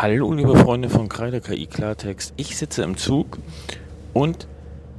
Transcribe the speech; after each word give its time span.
Hallo, 0.00 0.32
liebe 0.32 0.54
Freunde 0.54 0.88
von 0.88 1.08
Kreide 1.08 1.40
KI 1.40 1.66
Klartext. 1.66 2.32
Ich 2.36 2.56
sitze 2.56 2.84
im 2.84 2.96
Zug 2.96 3.36
und 4.12 4.46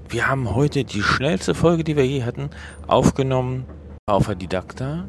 wir 0.10 0.28
haben 0.28 0.54
heute 0.54 0.84
die 0.84 1.02
schnellste 1.02 1.56
Folge, 1.56 1.86
die 1.86 1.96
wir 1.96 2.06
je 2.06 2.24
hatten, 2.24 2.50
aufgenommen 2.86 3.64
auf 4.08 4.26
der 4.26 4.36
Didakta. 4.36 5.06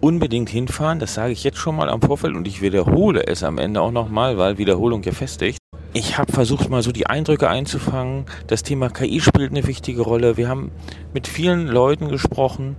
Unbedingt 0.00 0.50
hinfahren, 0.50 1.00
das 1.00 1.14
sage 1.14 1.32
ich 1.32 1.42
jetzt 1.42 1.58
schon 1.58 1.74
mal 1.74 1.88
am 1.88 2.00
Vorfeld 2.00 2.36
und 2.36 2.46
ich 2.46 2.62
wiederhole 2.62 3.26
es 3.26 3.42
am 3.42 3.58
Ende 3.58 3.80
auch 3.80 3.90
nochmal, 3.90 4.38
weil 4.38 4.56
Wiederholung 4.58 5.02
gefestigt. 5.02 5.58
Ich 5.94 6.16
habe 6.16 6.32
versucht, 6.32 6.70
mal 6.70 6.84
so 6.84 6.92
die 6.92 7.08
Eindrücke 7.08 7.48
einzufangen. 7.48 8.26
Das 8.46 8.62
Thema 8.62 8.88
KI 8.88 9.20
spielt 9.20 9.50
eine 9.50 9.66
wichtige 9.66 10.02
Rolle. 10.02 10.36
Wir 10.36 10.48
haben 10.48 10.70
mit 11.12 11.26
vielen 11.26 11.66
Leuten 11.66 12.08
gesprochen, 12.08 12.76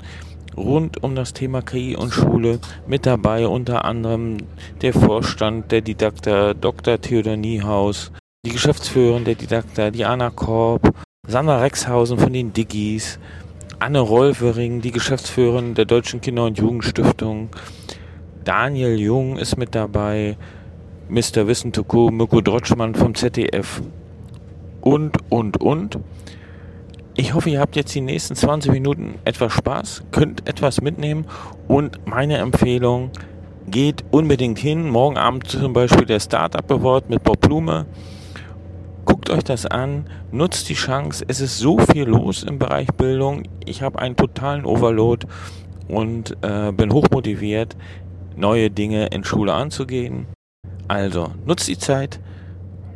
rund 0.57 1.03
um 1.03 1.15
das 1.15 1.33
Thema 1.33 1.61
KI 1.61 1.95
und 1.95 2.11
Schule. 2.11 2.59
Mit 2.87 3.05
dabei 3.05 3.47
unter 3.47 3.85
anderem 3.85 4.37
der 4.81 4.93
Vorstand 4.93 5.71
der 5.71 5.81
Didakta, 5.81 6.53
Dr. 6.53 6.99
Theodor 6.99 7.37
Niehaus, 7.37 8.11
die 8.45 8.51
Geschäftsführerin 8.51 9.25
der 9.25 9.35
Didakta, 9.35 9.91
Diana 9.91 10.29
Korb, 10.29 10.93
Sandra 11.27 11.59
Rexhausen 11.61 12.17
von 12.17 12.33
den 12.33 12.53
Diggis, 12.53 13.19
Anne 13.79 13.99
Rolfering, 13.99 14.81
die 14.81 14.91
Geschäftsführerin 14.91 15.73
der 15.73 15.85
Deutschen 15.85 16.21
Kinder- 16.21 16.45
und 16.45 16.57
Jugendstiftung, 16.57 17.49
Daniel 18.43 18.99
Jung 18.99 19.37
ist 19.37 19.57
mit 19.57 19.73
dabei, 19.73 20.37
Mr. 21.09 21.47
Wissen 21.47 21.73
to 21.73 21.83
go, 21.83 22.09
Mirko 22.09 22.41
Drotschmann 22.41 22.95
vom 22.95 23.15
ZDF 23.15 23.81
und, 24.81 25.17
und, 25.29 25.61
und. 25.61 25.99
Ich 27.17 27.33
hoffe, 27.33 27.49
ihr 27.49 27.61
habt 27.61 27.77
jetzt 27.77 27.95
die 27.95 28.01
nächsten 28.01 28.35
20 28.35 28.73
Minuten 28.73 29.15
etwas 29.23 29.53
Spaß, 29.53 30.03
könnt 30.11 30.49
etwas 30.49 30.81
mitnehmen 30.81 31.25
und 31.69 32.05
meine 32.05 32.39
Empfehlung, 32.39 33.09
geht 33.67 34.03
unbedingt 34.11 34.59
hin. 34.59 34.89
Morgen 34.89 35.17
Abend 35.17 35.47
zum 35.47 35.71
Beispiel 35.71 36.05
der 36.05 36.19
Startup 36.19 36.69
Award 36.69 37.09
mit 37.09 37.23
Bob 37.23 37.39
Blume. 37.39 37.85
Guckt 39.05 39.29
euch 39.29 39.45
das 39.45 39.65
an, 39.65 40.09
nutzt 40.33 40.67
die 40.67 40.73
Chance. 40.73 41.23
Es 41.29 41.39
ist 41.39 41.57
so 41.57 41.77
viel 41.77 42.03
los 42.03 42.43
im 42.43 42.59
Bereich 42.59 42.87
Bildung. 42.87 43.43
Ich 43.65 43.81
habe 43.81 43.99
einen 43.99 44.17
totalen 44.17 44.65
Overload 44.65 45.25
und 45.87 46.35
äh, 46.41 46.73
bin 46.73 46.91
hochmotiviert, 46.91 47.77
neue 48.35 48.69
Dinge 48.69 49.07
in 49.07 49.23
Schule 49.23 49.53
anzugehen. 49.53 50.25
Also, 50.89 51.31
nutzt 51.45 51.69
die 51.69 51.77
Zeit 51.77 52.19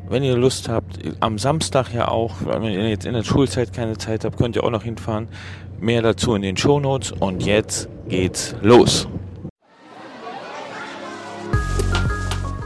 wenn 0.10 0.24
ihr 0.24 0.36
Lust 0.36 0.68
habt, 0.68 1.00
am 1.20 1.38
Samstag 1.38 1.94
ja 1.94 2.08
auch, 2.08 2.36
wenn 2.44 2.64
ihr 2.64 2.90
jetzt 2.90 3.06
in 3.06 3.14
der 3.14 3.24
Schulzeit 3.24 3.74
keine 3.74 3.98
Zeit 3.98 4.26
habt, 4.26 4.38
könnt 4.38 4.56
ihr 4.56 4.64
auch 4.64 4.72
noch 4.72 4.84
hinfahren. 4.84 5.28
Mehr 5.80 6.02
dazu 6.02 6.34
in 6.34 6.42
den 6.42 6.58
Shownotes 6.58 7.12
und 7.12 7.46
jetzt 7.46 7.88
geht's 8.08 8.56
los. 8.62 9.08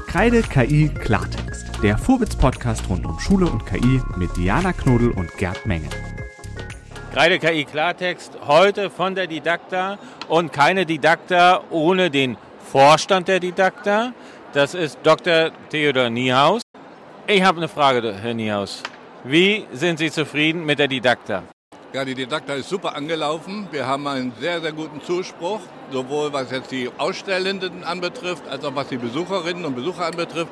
Kreide 0.07 0.41
KI 0.41 0.89
Klartext, 0.89 1.65
der 1.83 1.97
Vorwitz-Podcast 1.97 2.87
rund 2.89 3.05
um 3.05 3.19
Schule 3.19 3.45
und 3.45 3.65
KI 3.65 4.01
mit 4.15 4.35
Diana 4.37 4.71
Knodel 4.71 5.11
und 5.11 5.35
Gerd 5.37 5.65
Menge. 5.65 5.89
Kreide 7.13 7.39
KI 7.39 7.65
Klartext, 7.65 8.31
heute 8.47 8.89
von 8.89 9.15
der 9.15 9.27
Didakta 9.27 9.99
und 10.27 10.53
keine 10.53 10.85
Didakta 10.85 11.61
ohne 11.69 12.09
den 12.09 12.37
Vorstand 12.71 13.27
der 13.27 13.39
Didakta. 13.39 14.13
Das 14.53 14.73
ist 14.73 14.97
Dr. 15.03 15.51
Theodor 15.69 16.09
Niehaus. 16.09 16.62
Ich 17.25 17.41
habe 17.41 17.59
eine 17.59 17.69
Frage, 17.69 18.13
Herr 18.21 18.33
Niehaus. 18.33 18.83
Wie 19.23 19.65
sind 19.71 19.97
Sie 19.97 20.11
zufrieden 20.11 20.65
mit 20.65 20.77
der 20.77 20.89
Didakta? 20.89 21.43
Ja, 21.93 22.03
die 22.03 22.15
Didakta 22.15 22.55
ist 22.55 22.67
super 22.67 22.97
angelaufen. 22.97 23.69
Wir 23.71 23.87
haben 23.87 24.05
einen 24.07 24.33
sehr, 24.41 24.59
sehr 24.59 24.73
guten 24.73 25.01
Zuspruch, 25.01 25.61
sowohl 25.89 26.33
was 26.33 26.51
jetzt 26.51 26.71
die 26.71 26.89
Ausstellenden 26.97 27.85
anbetrifft, 27.85 28.45
als 28.49 28.65
auch 28.65 28.75
was 28.75 28.89
die 28.89 28.97
Besucherinnen 28.97 29.63
und 29.63 29.73
Besucher 29.73 30.07
anbetrifft, 30.07 30.51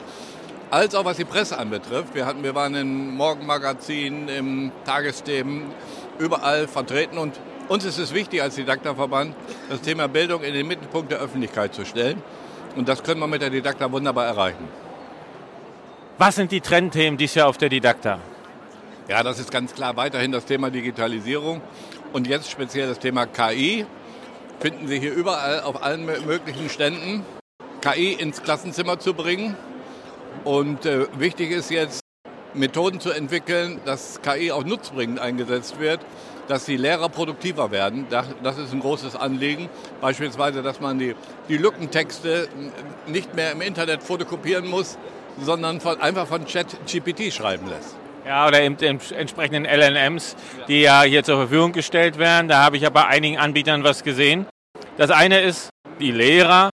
als 0.69 0.95
auch 0.95 1.03
was 1.03 1.17
die 1.17 1.25
Presse 1.25 1.57
anbetrifft. 1.57 2.15
Wir, 2.15 2.25
hatten, 2.25 2.41
wir 2.41 2.55
waren 2.55 2.73
im 2.75 3.17
Morgenmagazin, 3.17 4.29
im 4.29 4.71
Tagesthemen, 4.85 5.63
überall 6.19 6.69
vertreten 6.69 7.17
und 7.17 7.37
uns 7.67 7.83
ist 7.83 7.97
es 7.97 8.13
wichtig 8.13 8.41
als 8.41 8.55
Didakta-Verband, 8.55 9.35
das 9.69 9.81
Thema 9.81 10.07
Bildung 10.07 10.41
in 10.41 10.53
den 10.53 10.67
Mittelpunkt 10.67 11.11
der 11.11 11.19
Öffentlichkeit 11.19 11.75
zu 11.75 11.83
stellen. 11.83 12.23
Und 12.77 12.87
das 12.87 13.03
können 13.03 13.19
wir 13.19 13.27
mit 13.27 13.41
der 13.41 13.49
Didakta 13.49 13.91
wunderbar 13.91 14.25
erreichen. 14.25 14.80
Was 16.21 16.35
sind 16.35 16.51
die 16.51 16.61
Trendthemen 16.61 17.17
dieses 17.17 17.33
Jahr 17.33 17.47
auf 17.47 17.57
der 17.57 17.69
Didakta? 17.69 18.19
Ja, 19.07 19.23
das 19.23 19.39
ist 19.39 19.49
ganz 19.49 19.73
klar 19.73 19.97
weiterhin 19.97 20.31
das 20.31 20.45
Thema 20.45 20.69
Digitalisierung 20.69 21.61
und 22.13 22.27
jetzt 22.27 22.51
speziell 22.51 22.87
das 22.87 22.99
Thema 22.99 23.25
KI. 23.25 23.87
Finden 24.59 24.87
Sie 24.87 24.99
hier 24.99 25.15
überall 25.15 25.61
auf 25.61 25.81
allen 25.81 26.05
möglichen 26.05 26.69
Ständen, 26.69 27.25
KI 27.81 28.13
ins 28.13 28.43
Klassenzimmer 28.43 28.99
zu 28.99 29.15
bringen. 29.15 29.57
Und 30.43 30.85
äh, 30.85 31.07
wichtig 31.17 31.49
ist 31.49 31.71
jetzt, 31.71 32.01
Methoden 32.53 32.99
zu 32.99 33.09
entwickeln, 33.09 33.81
dass 33.85 34.21
KI 34.21 34.51
auch 34.51 34.63
nutzbringend 34.63 35.19
eingesetzt 35.19 35.79
wird, 35.79 36.01
dass 36.47 36.65
die 36.65 36.77
Lehrer 36.77 37.09
produktiver 37.09 37.71
werden. 37.71 38.05
Das, 38.11 38.27
das, 38.43 38.59
ist 38.59 38.73
ein 38.73 38.81
großes 38.81 39.15
Anliegen. 39.15 39.69
Beispielsweise, 40.01 40.61
dass 40.61 40.81
man 40.81 40.99
die, 40.99 41.15
die 41.49 41.57
Lückentexte 41.57 42.47
nicht 43.07 43.33
mehr 43.33 43.53
im 43.53 43.61
Internet 43.61 44.03
fotokopieren 44.03 44.67
muss, 44.67 44.99
sondern 45.39 45.81
von, 45.81 45.99
einfach 46.01 46.27
von 46.27 46.45
ChatGPT 46.45 47.33
schreiben 47.33 47.67
lässt. 47.67 47.95
Ja, 48.25 48.47
oder 48.47 48.61
eben 48.61 48.77
den 48.77 48.99
entsprechenden 49.17 49.65
LLMs, 49.65 50.35
die 50.67 50.81
ja 50.81 51.01
hier 51.01 51.23
zur 51.23 51.37
Verfügung 51.37 51.71
gestellt 51.71 52.19
werden. 52.19 52.47
Da 52.47 52.63
habe 52.63 52.75
ich 52.75 52.83
ja 52.83 52.89
bei 52.89 53.05
einigen 53.05 53.37
Anbietern 53.37 53.83
was 53.83 54.03
gesehen. 54.03 54.45
Das 54.97 55.09
eine 55.09 55.41
ist, 55.41 55.69
die 55.99 56.11
Lehrer 56.11 56.69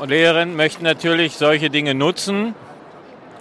und 0.00 0.08
Lehrerinnen 0.08 0.56
möchten 0.56 0.84
natürlich 0.84 1.36
solche 1.36 1.68
Dinge 1.68 1.94
nutzen, 1.94 2.54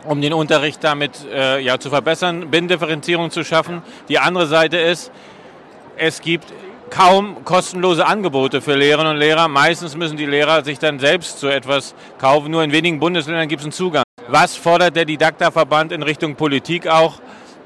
um 0.05 0.21
den 0.21 0.33
Unterricht 0.33 0.83
damit 0.83 1.25
äh, 1.31 1.59
ja, 1.59 1.79
zu 1.79 1.89
verbessern, 1.89 2.51
Binnendifferenzierung 2.51 3.31
zu 3.31 3.45
schaffen. 3.45 3.81
Die 4.09 4.19
andere 4.19 4.47
Seite 4.47 4.77
ist, 4.77 5.11
es 5.95 6.21
gibt 6.21 6.51
kaum 6.89 7.45
kostenlose 7.45 8.05
Angebote 8.05 8.61
für 8.61 8.75
Lehrerinnen 8.75 9.13
und 9.13 9.19
Lehrer. 9.19 9.47
Meistens 9.47 9.95
müssen 9.95 10.17
die 10.17 10.25
Lehrer 10.25 10.63
sich 10.63 10.79
dann 10.79 10.99
selbst 10.99 11.39
so 11.39 11.47
etwas 11.47 11.93
kaufen. 12.17 12.51
Nur 12.51 12.63
in 12.63 12.71
wenigen 12.71 12.99
Bundesländern 12.99 13.47
gibt 13.47 13.61
es 13.61 13.65
einen 13.65 13.71
Zugang. 13.71 14.03
Was 14.31 14.55
fordert 14.55 14.95
der 14.95 15.05
Didakta-Verband 15.05 15.91
in 15.91 16.03
Richtung 16.03 16.35
Politik 16.35 16.85
auch, 16.85 17.19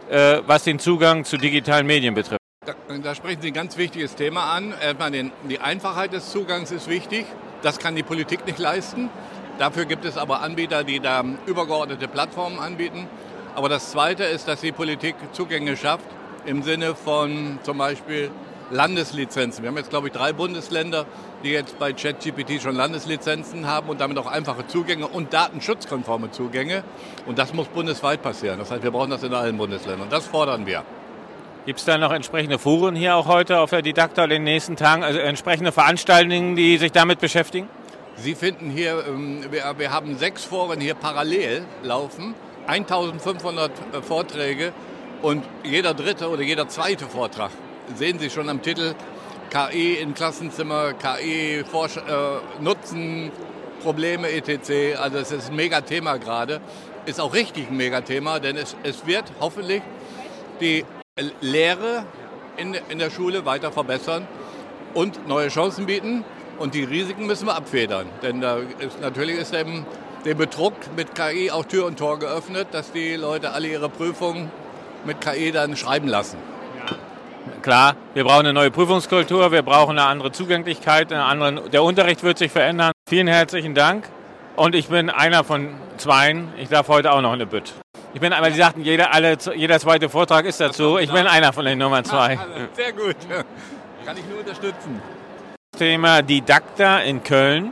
äh, 0.09 0.37
was 0.47 0.63
den 0.63 0.79
Zugang 0.79 1.25
zu 1.25 1.35
digitalen 1.35 1.85
Medien 1.85 2.13
betrifft? 2.13 2.39
Da, 2.65 2.73
da, 3.03 3.15
sprechen 3.15 3.41
Sie 3.41 3.49
ein 3.49 3.53
ganz 3.53 3.75
wichtiges 3.75 4.15
Thema 4.15 4.53
an. 4.53 4.73
Erstmal 4.81 5.11
den, 5.11 5.33
die 5.49 5.59
Einfachheit 5.59 6.13
des 6.13 6.31
Zugangs 6.31 6.71
ist 6.71 6.87
wichtig. 6.87 7.25
Das 7.63 7.79
kann 7.79 7.97
die 7.97 8.03
Politik 8.03 8.45
nicht 8.45 8.59
leisten. 8.59 9.09
Dafür 9.59 9.83
gibt 9.83 10.05
es 10.05 10.17
aber 10.17 10.39
Anbieter, 10.39 10.85
die 10.85 11.01
da 11.01 11.25
übergeordnete 11.45 12.07
Plattformen 12.07 12.59
anbieten. 12.59 13.09
Aber 13.55 13.67
das 13.67 13.91
Zweite 13.91 14.23
ist, 14.23 14.47
dass 14.47 14.61
die 14.61 14.71
Politik 14.71 15.15
Zugänge 15.33 15.75
schafft 15.75 16.05
im 16.45 16.63
Sinne 16.63 16.95
von 16.95 17.59
zum 17.63 17.77
Beispiel 17.77 18.31
Landeslizenzen. 18.73 19.63
Wir 19.63 19.69
haben 19.69 19.77
jetzt, 19.77 19.89
glaube 19.89 20.07
ich, 20.07 20.13
drei 20.13 20.33
Bundesländer, 20.33 21.05
die 21.43 21.51
jetzt 21.51 21.79
bei 21.79 21.93
ChatGPT 21.93 22.61
schon 22.61 22.75
Landeslizenzen 22.75 23.67
haben 23.67 23.89
und 23.89 24.01
damit 24.01 24.17
auch 24.17 24.27
einfache 24.27 24.67
Zugänge 24.67 25.07
und 25.07 25.33
datenschutzkonforme 25.33 26.31
Zugänge. 26.31 26.83
Und 27.25 27.37
das 27.39 27.53
muss 27.53 27.67
bundesweit 27.67 28.21
passieren. 28.21 28.59
Das 28.59 28.71
heißt, 28.71 28.83
wir 28.83 28.91
brauchen 28.91 29.11
das 29.11 29.23
in 29.23 29.33
allen 29.33 29.57
Bundesländern. 29.57 30.03
Und 30.03 30.11
das 30.11 30.25
fordern 30.25 30.65
wir. 30.65 30.83
Gibt 31.65 31.79
es 31.79 31.85
da 31.85 31.97
noch 31.97 32.11
entsprechende 32.11 32.59
Foren 32.59 32.93
hier 32.93 33.15
auch 33.15 33.27
heute 33.27 33.59
auf 33.59 33.69
der 33.69 33.81
Didakta 33.81 34.25
in 34.25 34.31
den 34.31 34.43
nächsten 34.43 34.75
Tagen, 34.75 35.01
also 35.01 35.19
entsprechende 35.19 35.71
Veranstaltungen, 35.71 36.57
die 36.57 36.77
sich 36.77 36.91
damit 36.91 37.19
beschäftigen? 37.19 37.69
Sie 38.17 38.35
finden 38.35 38.69
hier, 38.69 39.05
ähm, 39.07 39.45
wir, 39.49 39.63
wir 39.77 39.91
haben 39.91 40.17
sechs 40.17 40.43
Foren 40.43 40.81
hier 40.81 40.93
parallel 40.93 41.63
laufen, 41.81 42.35
1500 42.67 43.71
äh, 43.71 44.01
Vorträge 44.01 44.73
und 45.21 45.43
jeder 45.63 45.93
dritte 45.93 46.29
oder 46.29 46.41
jeder 46.41 46.67
zweite 46.67 47.05
Vortrag 47.05 47.51
sehen 47.95 48.19
Sie 48.19 48.29
schon 48.29 48.49
am 48.49 48.61
Titel, 48.61 48.95
KI 49.49 49.95
in 49.95 50.13
Klassenzimmer, 50.13 50.93
KI 50.93 51.59
äh, 51.59 51.63
nutzen, 52.59 53.31
Probleme 53.83 54.31
etc. 54.31 54.97
Also 54.99 55.17
es 55.17 55.31
ist 55.31 55.49
ein 55.49 55.55
Megathema 55.55 56.17
gerade. 56.17 56.61
Ist 57.05 57.19
auch 57.19 57.33
richtig 57.33 57.69
ein 57.69 57.77
Megathema, 57.77 58.39
denn 58.39 58.55
es, 58.55 58.75
es 58.83 59.05
wird 59.05 59.25
hoffentlich 59.39 59.81
die 60.61 60.85
Lehre 61.41 62.05
in, 62.57 62.75
in 62.89 62.97
der 62.97 63.11
Schule 63.11 63.45
weiter 63.45 63.71
verbessern 63.71 64.27
und 64.93 65.27
neue 65.27 65.49
Chancen 65.49 65.85
bieten. 65.85 66.23
Und 66.57 66.75
die 66.75 66.83
Risiken 66.83 67.25
müssen 67.25 67.47
wir 67.47 67.55
abfedern. 67.55 68.07
Denn 68.21 68.39
da 68.39 68.57
ist, 68.79 69.01
natürlich 69.01 69.37
ist 69.37 69.53
dem, 69.53 69.85
dem 70.23 70.37
Betrug 70.37 70.73
mit 70.95 71.13
KI 71.15 71.51
auch 71.51 71.65
Tür 71.65 71.85
und 71.85 71.97
Tor 71.99 72.19
geöffnet, 72.19 72.67
dass 72.71 72.91
die 72.91 73.15
Leute 73.15 73.51
alle 73.51 73.67
ihre 73.67 73.89
Prüfungen 73.89 74.51
mit 75.03 75.19
KI 75.19 75.51
dann 75.51 75.75
schreiben 75.75 76.07
lassen. 76.07 76.37
Klar, 77.63 77.95
wir 78.13 78.25
brauchen 78.25 78.41
eine 78.41 78.51
neue 78.51 78.71
Prüfungskultur, 78.71 79.53
wir 79.53 79.61
brauchen 79.61 79.97
eine 79.97 80.05
andere 80.05 80.33
Zugänglichkeit, 80.33 81.13
eine 81.13 81.23
andere, 81.23 81.69
der 81.69 81.81
Unterricht 81.81 82.21
wird 82.21 82.37
sich 82.37 82.51
verändern. 82.51 82.91
Vielen 83.07 83.27
herzlichen 83.27 83.73
Dank. 83.73 84.09
Und 84.57 84.75
ich 84.75 84.89
bin 84.89 85.09
einer 85.09 85.45
von 85.45 85.69
zweien. 85.95 86.49
Ich 86.57 86.67
darf 86.67 86.89
heute 86.89 87.13
auch 87.13 87.21
noch 87.21 87.31
eine 87.31 87.45
Bütt. 87.45 87.73
Ich 88.13 88.19
bin, 88.19 88.31
weil 88.31 88.51
Sie 88.51 88.57
sagten, 88.57 88.81
jeder, 88.81 89.13
alle, 89.13 89.37
jeder 89.55 89.79
zweite 89.79 90.09
Vortrag 90.09 90.43
ist 90.43 90.59
dazu. 90.59 90.97
Ich 90.97 91.09
bin 91.09 91.25
einer 91.25 91.53
von 91.53 91.63
den 91.63 91.79
Nummer 91.79 92.03
zwei. 92.03 92.37
Sehr 92.73 92.91
gut. 92.91 93.15
Kann 94.05 94.17
ich 94.17 94.25
nur 94.25 94.39
unterstützen. 94.39 95.01
Thema 95.79 96.21
Didakta 96.21 96.99
in 96.99 97.23
Köln. 97.23 97.71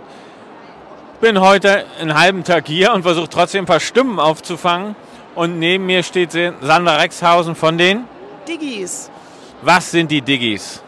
bin 1.19 1.41
heute 1.41 1.83
einen 1.99 2.17
halben 2.17 2.45
Tag 2.45 2.65
hier 2.65 2.93
und 2.93 3.03
versuche 3.03 3.27
trotzdem 3.27 3.65
ein 3.65 3.67
paar 3.67 3.81
Stimmen 3.81 4.21
aufzufangen. 4.21 4.95
Und 5.35 5.59
neben 5.59 5.85
mir 5.85 6.01
steht 6.03 6.31
Sandra 6.31 6.95
Rexhausen 6.95 7.55
von 7.55 7.77
den 7.77 8.05
Digis. 8.47 9.10
Was 9.63 9.91
sind 9.91 10.09
die 10.09 10.21
Digis? 10.21 10.81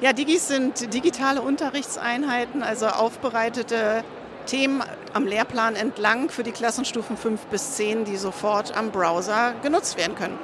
Ja, 0.00 0.14
Digis 0.14 0.48
sind 0.48 0.94
digitale 0.94 1.42
Unterrichtseinheiten, 1.42 2.62
also 2.62 2.86
aufbereitete 2.86 4.04
Themen 4.46 4.82
am 5.12 5.26
Lehrplan 5.26 5.76
entlang 5.76 6.30
für 6.30 6.42
die 6.42 6.52
Klassenstufen 6.52 7.18
5 7.18 7.46
bis 7.46 7.72
10, 7.76 8.06
die 8.06 8.16
sofort 8.16 8.74
am 8.74 8.90
Browser 8.90 9.52
genutzt 9.62 9.98
werden 9.98 10.14
können. 10.14 10.38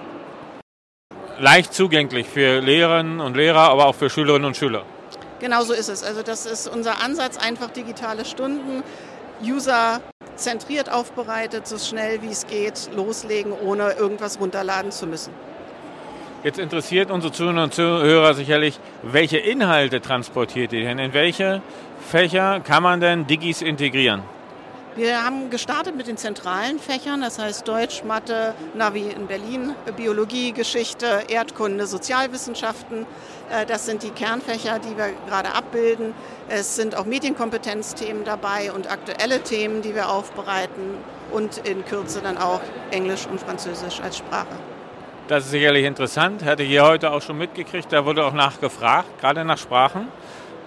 Leicht 1.38 1.72
zugänglich 1.72 2.28
für 2.28 2.60
Lehrerinnen 2.60 3.20
und 3.20 3.38
Lehrer, 3.38 3.70
aber 3.70 3.86
auch 3.86 3.94
für 3.94 4.10
Schülerinnen 4.10 4.44
und 4.44 4.56
Schüler. 4.58 4.84
Genau 5.40 5.64
so 5.64 5.72
ist 5.72 5.88
es. 5.88 6.02
Also 6.04 6.22
das 6.22 6.44
ist 6.44 6.68
unser 6.68 7.02
Ansatz, 7.02 7.38
einfach 7.38 7.70
digitale 7.70 8.26
Stunden, 8.26 8.82
User 9.42 10.02
zentriert 10.36 10.92
aufbereitet, 10.92 11.66
so 11.66 11.78
schnell 11.78 12.20
wie 12.20 12.30
es 12.30 12.46
geht, 12.46 12.90
loslegen, 12.94 13.52
ohne 13.52 13.92
irgendwas 13.92 14.38
runterladen 14.38 14.92
zu 14.92 15.06
müssen. 15.06 15.32
Jetzt 16.44 16.58
interessiert 16.58 17.12
unsere 17.12 17.32
Zuhörer 17.32 17.62
und 17.62 17.72
Zuhörer 17.72 18.34
sicherlich, 18.34 18.80
welche 19.02 19.38
Inhalte 19.38 20.00
transportiert 20.00 20.72
ihr 20.72 20.82
denn? 20.82 20.98
In 20.98 21.14
welche 21.14 21.62
Fächer 22.10 22.58
kann 22.58 22.82
man 22.82 23.00
denn 23.00 23.28
Digis 23.28 23.62
integrieren? 23.62 24.22
Wir 24.96 25.24
haben 25.24 25.50
gestartet 25.50 25.96
mit 25.96 26.08
den 26.08 26.16
zentralen 26.16 26.80
Fächern, 26.80 27.20
das 27.20 27.38
heißt 27.38 27.66
Deutsch, 27.66 28.02
Mathe, 28.02 28.54
Navi 28.74 29.08
in 29.08 29.28
Berlin, 29.28 29.74
Biologie, 29.96 30.52
Geschichte, 30.52 31.22
Erdkunde, 31.28 31.86
Sozialwissenschaften. 31.86 33.06
Äh, 33.48 33.64
das 33.64 33.86
sind 33.86 34.02
die 34.02 34.10
Kernfächer, 34.10 34.80
die 34.80 34.96
wir 34.96 35.12
gerade 35.28 35.54
abbilden. 35.54 36.12
Es 36.48 36.74
sind 36.74 36.96
auch 36.96 37.06
Medienkompetenzthemen 37.06 38.24
dabei 38.24 38.72
und 38.72 38.90
aktuelle 38.90 39.42
Themen, 39.42 39.80
die 39.80 39.94
wir 39.94 40.10
aufbereiten 40.10 40.98
und 41.30 41.58
in 41.58 41.84
Kürze 41.84 42.20
dann 42.20 42.36
auch 42.36 42.60
Englisch 42.90 43.26
und 43.30 43.40
Französisch 43.40 44.00
als 44.00 44.18
Sprache. 44.18 44.58
Das 45.32 45.46
ist 45.46 45.52
sicherlich 45.52 45.86
interessant. 45.86 46.44
Hatte 46.44 46.62
ich 46.62 46.68
hier 46.68 46.84
heute 46.84 47.10
auch 47.10 47.22
schon 47.22 47.38
mitgekriegt. 47.38 47.90
Da 47.90 48.04
wurde 48.04 48.22
auch 48.22 48.34
nachgefragt, 48.34 49.18
gerade 49.18 49.46
nach 49.46 49.56
Sprachen. 49.56 50.08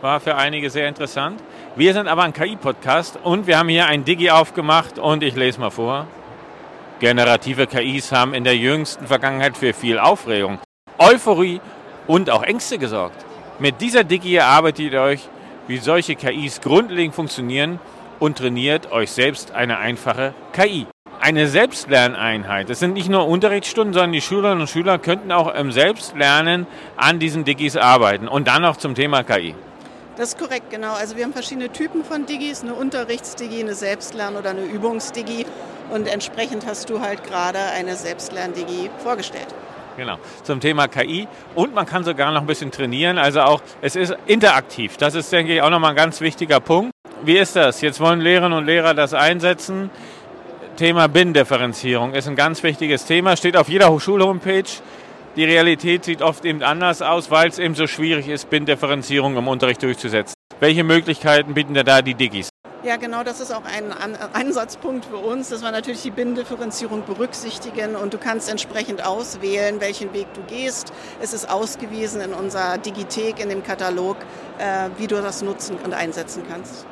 War 0.01 0.19
für 0.19 0.38
einige 0.38 0.71
sehr 0.71 0.88
interessant. 0.88 1.39
Wir 1.75 1.94
sind 1.94 2.07
aber 2.07 2.23
ein 2.23 2.33
KI-Podcast 2.33 3.19
und 3.21 3.45
wir 3.45 3.59
haben 3.59 3.69
hier 3.69 3.85
ein 3.85 4.06
Digi 4.06 4.31
aufgemacht 4.31 4.97
und 4.97 5.21
ich 5.21 5.35
lese 5.35 5.59
mal 5.59 5.69
vor. 5.69 6.07
Generative 7.00 7.67
KIs 7.67 8.12
haben 8.12 8.33
in 8.33 8.44
der 8.44 8.57
jüngsten 8.57 9.06
Vergangenheit 9.06 9.56
für 9.56 9.71
viel 9.71 10.00
Aufregung, 10.00 10.57
Euphorie 10.97 11.61
und 12.07 12.31
auch 12.31 12.41
Ängste 12.41 12.79
gesorgt. 12.79 13.23
Mit 13.59 13.81
dieser 13.81 14.03
Digi 14.03 14.33
erarbeitet 14.33 14.94
ihr 14.94 15.00
euch, 15.00 15.29
wie 15.68 15.77
solche 15.77 16.15
KIs 16.15 16.61
grundlegend 16.61 17.13
funktionieren 17.13 17.79
und 18.18 18.39
trainiert 18.39 18.91
euch 18.91 19.11
selbst 19.11 19.51
eine 19.51 19.77
einfache 19.77 20.33
KI. 20.53 20.88
Eine 21.25 21.48
Selbstlerneinheit. 21.48 22.69
Das 22.69 22.77
sind 22.77 22.94
nicht 22.94 23.10
nur 23.10 23.27
Unterrichtsstunden, 23.27 23.95
sondern 23.95 24.12
die 24.12 24.22
Schülerinnen 24.22 24.62
und 24.62 24.69
Schüler 24.69 25.00
könnten 25.00 25.31
auch 25.31 25.51
im 25.56 25.72
Selbstlernen 25.72 26.68
an 26.98 27.18
diesen 27.18 27.44
Digis 27.44 27.77
arbeiten. 27.77 28.27
Und 28.27 28.48
dann 28.48 28.62
noch 28.62 28.77
zum 28.77 28.94
Thema 28.94 29.24
KI. 29.24 29.56
Das 30.18 30.30
ist 30.30 30.38
korrekt, 30.38 30.69
genau. 30.69 30.94
Also 30.94 31.18
wir 31.18 31.24
haben 31.24 31.33
verschiedene 31.33 31.69
Typen 31.69 32.06
von 32.06 32.27
Digis, 32.27 32.62
eine 32.62 32.75
Unterrichtsdigi, 32.75 33.60
eine 33.60 33.74
Selbstlern- 33.74 34.36
oder 34.36 34.51
eine 34.51 34.66
Übungsdigi. 34.66 35.48
Und 35.89 36.07
entsprechend 36.07 36.68
hast 36.68 36.92
du 36.92 37.01
halt 37.01 37.24
gerade 37.24 37.57
eine 37.75 37.95
Selbstlern-Digi 37.95 38.92
vorgestellt. 39.00 39.48
Genau, 39.98 40.19
zum 40.44 40.60
Thema 40.60 40.88
KI. 40.88 41.28
Und 41.56 41.74
man 41.74 41.88
kann 41.88 42.04
sogar 42.04 42.31
noch 42.33 42.42
ein 42.42 42.48
bisschen 42.48 42.69
trainieren. 42.69 43.18
Also 43.18 43.42
auch, 43.42 43.63
es 43.81 43.95
ist 43.95 44.16
interaktiv. 44.28 44.98
Das 44.98 45.16
ist, 45.16 45.31
denke 45.31 45.56
ich, 45.56 45.63
auch 45.63 45.71
nochmal 45.71 45.89
ein 45.89 45.95
ganz 45.95 46.21
wichtiger 46.21 46.60
Punkt. 46.60 46.92
Wie 47.24 47.38
ist 47.38 47.56
das? 47.56 47.81
Jetzt 47.81 48.00
wollen 48.00 48.21
Lehrerinnen 48.21 48.56
und 48.56 48.66
Lehrer 48.66 48.94
das 48.94 49.16
einsetzen. 49.16 49.89
Thema 50.75 51.07
Binnendifferenzierung 51.07 52.13
ist 52.13 52.27
ein 52.27 52.36
ganz 52.36 52.62
wichtiges 52.62 53.06
Thema, 53.06 53.38
steht 53.38 53.56
auf 53.56 53.69
jeder 53.69 53.92
Hochschul-Homepage. 53.92 54.63
Die 55.38 55.45
Realität 55.45 56.04
sieht 56.04 56.22
oft 56.22 56.44
eben 56.44 56.63
anders 56.63 57.01
aus, 57.01 57.31
weil 57.31 57.48
es 57.48 57.60
eben 57.60 57.75
so 57.75 57.88
schwierig 57.88 58.27
ist, 58.27 58.50
Bindifferenzierung 58.50 59.38
im 59.38 59.48
Unterricht 59.48 59.81
durchzusetzen. 59.83 60.33
Welche 60.60 60.83
Möglichkeiten 60.83 61.54
bieten 61.54 61.74
da, 61.74 61.83
da 61.83 62.01
die 62.01 62.13
Digis? 62.13 62.50
Ja, 62.83 62.98
genau, 62.98 63.24
das 63.24 63.39
ist 63.39 63.54
auch 63.54 63.63
ein 63.63 63.94
Ansatzpunkt 64.33 65.06
für 65.06 65.18
uns, 65.18 65.50
dass 65.50 65.62
wir 65.62 65.72
natürlich 65.72 66.04
die 66.04 66.12
Bindifferenzierung 66.12 67.06
berücksichtigen 67.06 67.95
und 67.95 68.13
du 68.13 68.18
kannst 68.18 68.50
entsprechend 68.50 69.06
auswählen, 69.06 69.80
welchen 69.80 70.13
Weg 70.13 70.28
du 70.33 70.42
gehst. 70.42 70.92
Es 71.21 71.33
ist 71.33 71.50
ausgewiesen 71.50 72.19
in 72.19 72.33
unserer 72.33 72.78
Digithek, 72.78 73.39
in 73.39 73.48
dem 73.48 73.63
Katalog, 73.63 74.18
äh, 74.60 74.89
wie 74.98 75.07
du 75.07 75.16
das 75.16 75.42
nutzen 75.42 75.78
und 75.83 75.94
einsetzen 75.94 76.44
kannst. 76.48 76.86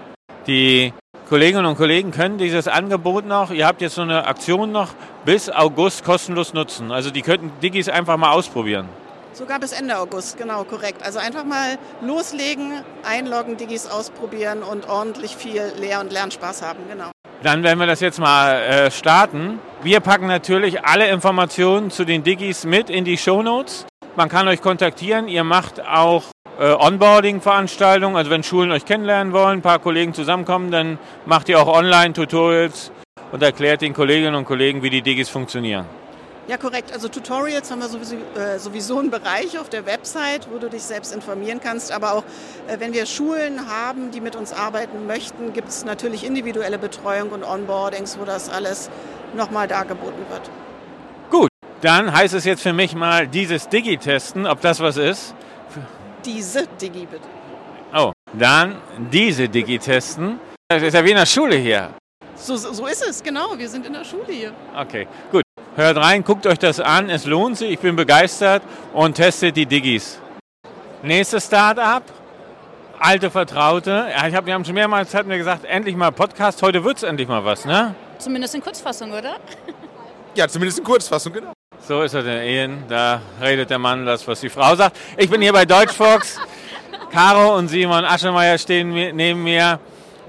Die 0.47 0.93
Kolleginnen 1.29 1.65
und 1.65 1.77
Kollegen 1.77 2.11
können 2.11 2.37
dieses 2.37 2.67
Angebot 2.67 3.25
noch, 3.25 3.51
ihr 3.51 3.65
habt 3.65 3.81
jetzt 3.81 3.95
so 3.95 4.01
eine 4.01 4.27
Aktion 4.27 4.71
noch, 4.71 4.89
bis 5.25 5.49
August 5.49 6.03
kostenlos 6.03 6.53
nutzen. 6.53 6.91
Also 6.91 7.11
die 7.11 7.21
könnten 7.21 7.51
Digis 7.61 7.87
einfach 7.87 8.17
mal 8.17 8.31
ausprobieren. 8.31 8.89
Sogar 9.31 9.59
bis 9.59 9.71
Ende 9.71 9.97
August, 9.97 10.37
genau, 10.37 10.63
korrekt. 10.63 11.01
Also 11.01 11.19
einfach 11.19 11.43
mal 11.43 11.77
loslegen, 12.01 12.73
einloggen, 13.03 13.57
Digis 13.57 13.87
ausprobieren 13.87 14.61
und 14.61 14.87
ordentlich 14.87 15.35
viel 15.35 15.71
Lehr- 15.79 16.01
und 16.01 16.11
Lernspaß 16.11 16.61
haben, 16.61 16.79
genau. 16.87 17.09
Dann 17.41 17.63
werden 17.63 17.79
wir 17.79 17.87
das 17.87 17.99
jetzt 17.99 18.19
mal 18.19 18.53
äh, 18.53 18.91
starten. 18.91 19.59
Wir 19.81 20.01
packen 20.01 20.27
natürlich 20.27 20.85
alle 20.85 21.07
Informationen 21.07 21.89
zu 21.89 22.05
den 22.05 22.23
Digis 22.23 22.63
mit 22.63 22.89
in 22.89 23.05
die 23.05 23.17
Show 23.17 23.41
Notes. 23.41 23.85
Man 24.15 24.29
kann 24.29 24.47
euch 24.47 24.61
kontaktieren. 24.61 25.27
Ihr 25.27 25.43
macht 25.43 25.81
auch 25.83 26.23
äh, 26.59 26.73
Onboarding-Veranstaltungen. 26.73 28.15
Also 28.15 28.29
wenn 28.31 28.43
Schulen 28.43 28.71
euch 28.71 28.85
kennenlernen 28.85 29.33
wollen, 29.33 29.59
ein 29.59 29.61
paar 29.61 29.79
Kollegen 29.79 30.13
zusammenkommen, 30.13 30.71
dann 30.71 30.99
macht 31.25 31.49
ihr 31.49 31.59
auch 31.59 31.67
Online-Tutorials 31.67 32.91
und 33.31 33.41
erklärt 33.41 33.81
den 33.81 33.93
Kolleginnen 33.93 34.35
und 34.35 34.45
Kollegen, 34.45 34.83
wie 34.83 34.89
die 34.89 35.01
Digis 35.01 35.29
funktionieren. 35.29 35.85
Ja, 36.47 36.57
korrekt. 36.57 36.91
Also 36.91 37.07
Tutorials 37.07 37.71
haben 37.71 37.79
wir 37.79 37.87
sowieso, 37.87 38.15
äh, 38.35 38.59
sowieso 38.59 38.99
einen 38.99 39.09
Bereich 39.09 39.57
auf 39.57 39.69
der 39.69 39.85
Website, 39.85 40.49
wo 40.51 40.57
du 40.57 40.69
dich 40.69 40.83
selbst 40.83 41.15
informieren 41.15 41.61
kannst. 41.63 41.93
Aber 41.93 42.15
auch 42.15 42.23
äh, 42.67 42.79
wenn 42.79 42.91
wir 42.91 43.05
Schulen 43.05 43.69
haben, 43.69 44.11
die 44.11 44.19
mit 44.19 44.35
uns 44.35 44.51
arbeiten 44.51 45.07
möchten, 45.07 45.53
gibt 45.53 45.69
es 45.69 45.85
natürlich 45.85 46.25
individuelle 46.25 46.77
Betreuung 46.77 47.29
und 47.29 47.43
Onboardings, 47.43 48.19
wo 48.19 48.25
das 48.25 48.49
alles 48.49 48.89
nochmal 49.37 49.69
dargeboten 49.69 50.25
wird. 50.29 50.49
Gut, 51.31 51.49
dann 51.79 52.13
heißt 52.13 52.33
es 52.33 52.43
jetzt 52.43 52.61
für 52.61 52.73
mich 52.73 52.93
mal 52.93 53.25
dieses 53.25 53.69
Digi-Testen, 53.69 54.45
ob 54.45 54.59
das 54.59 54.81
was 54.81 54.97
ist. 54.97 55.33
Diese 56.25 56.65
Digi 56.67 57.05
bitte. 57.05 57.27
Oh, 57.93 58.11
dann 58.33 58.77
diese 59.11 59.47
Digi 59.49 59.77
testen. 59.77 60.39
Das 60.69 60.81
ist 60.81 60.93
ja 60.93 61.03
wie 61.03 61.11
in 61.11 61.17
der 61.17 61.25
Schule 61.25 61.55
hier. 61.55 61.89
So, 62.35 62.55
so 62.55 62.87
ist 62.87 63.05
es, 63.07 63.21
genau. 63.21 63.57
Wir 63.57 63.69
sind 63.69 63.85
in 63.85 63.93
der 63.93 64.03
Schule 64.03 64.31
hier. 64.31 64.53
Okay, 64.75 65.07
gut. 65.31 65.43
Hört 65.75 65.97
rein, 65.97 66.23
guckt 66.23 66.45
euch 66.47 66.59
das 66.59 66.79
an. 66.79 67.09
Es 67.09 67.25
lohnt 67.25 67.57
sich. 67.57 67.71
Ich 67.71 67.79
bin 67.79 67.95
begeistert 67.95 68.63
und 68.93 69.15
testet 69.15 69.55
die 69.55 69.65
Digis. 69.65 70.19
Nächstes 71.01 71.45
Start-up. 71.45 72.03
Alte 72.99 73.29
Vertraute. 73.29 74.07
Ja, 74.15 74.27
ich 74.27 74.35
hab, 74.35 74.45
wir 74.45 74.53
haben 74.53 74.63
schon 74.63 74.75
mehrmals 74.75 75.13
hatten 75.13 75.29
wir 75.29 75.37
gesagt, 75.37 75.65
endlich 75.65 75.95
mal 75.95 76.11
Podcast. 76.11 76.61
Heute 76.61 76.83
wird 76.83 76.97
es 76.97 77.03
endlich 77.03 77.27
mal 77.27 77.43
was, 77.43 77.65
ne? 77.65 77.95
Zumindest 78.17 78.55
in 78.55 78.61
Kurzfassung, 78.61 79.11
oder? 79.11 79.35
Ja, 80.35 80.47
zumindest 80.47 80.79
in 80.79 80.85
Kurzfassung, 80.85 81.33
genau. 81.33 81.53
So 81.85 82.01
ist 82.01 82.13
er 82.13 82.21
in 82.21 82.47
Ehen. 82.47 82.83
Da 82.87 83.21
redet 83.41 83.69
der 83.69 83.77
Mann 83.77 84.05
das, 84.05 84.25
was 84.25 84.39
die 84.39 84.49
Frau 84.49 84.73
sagt. 84.73 84.95
Ich 85.17 85.29
bin 85.29 85.41
hier 85.41 85.51
bei 85.51 85.65
Deutschfox. 85.65 86.39
Caro 87.11 87.57
und 87.57 87.67
Simon 87.67 88.05
Aschemeyer 88.05 88.57
stehen 88.57 88.93
neben 89.15 89.43
mir. 89.43 89.79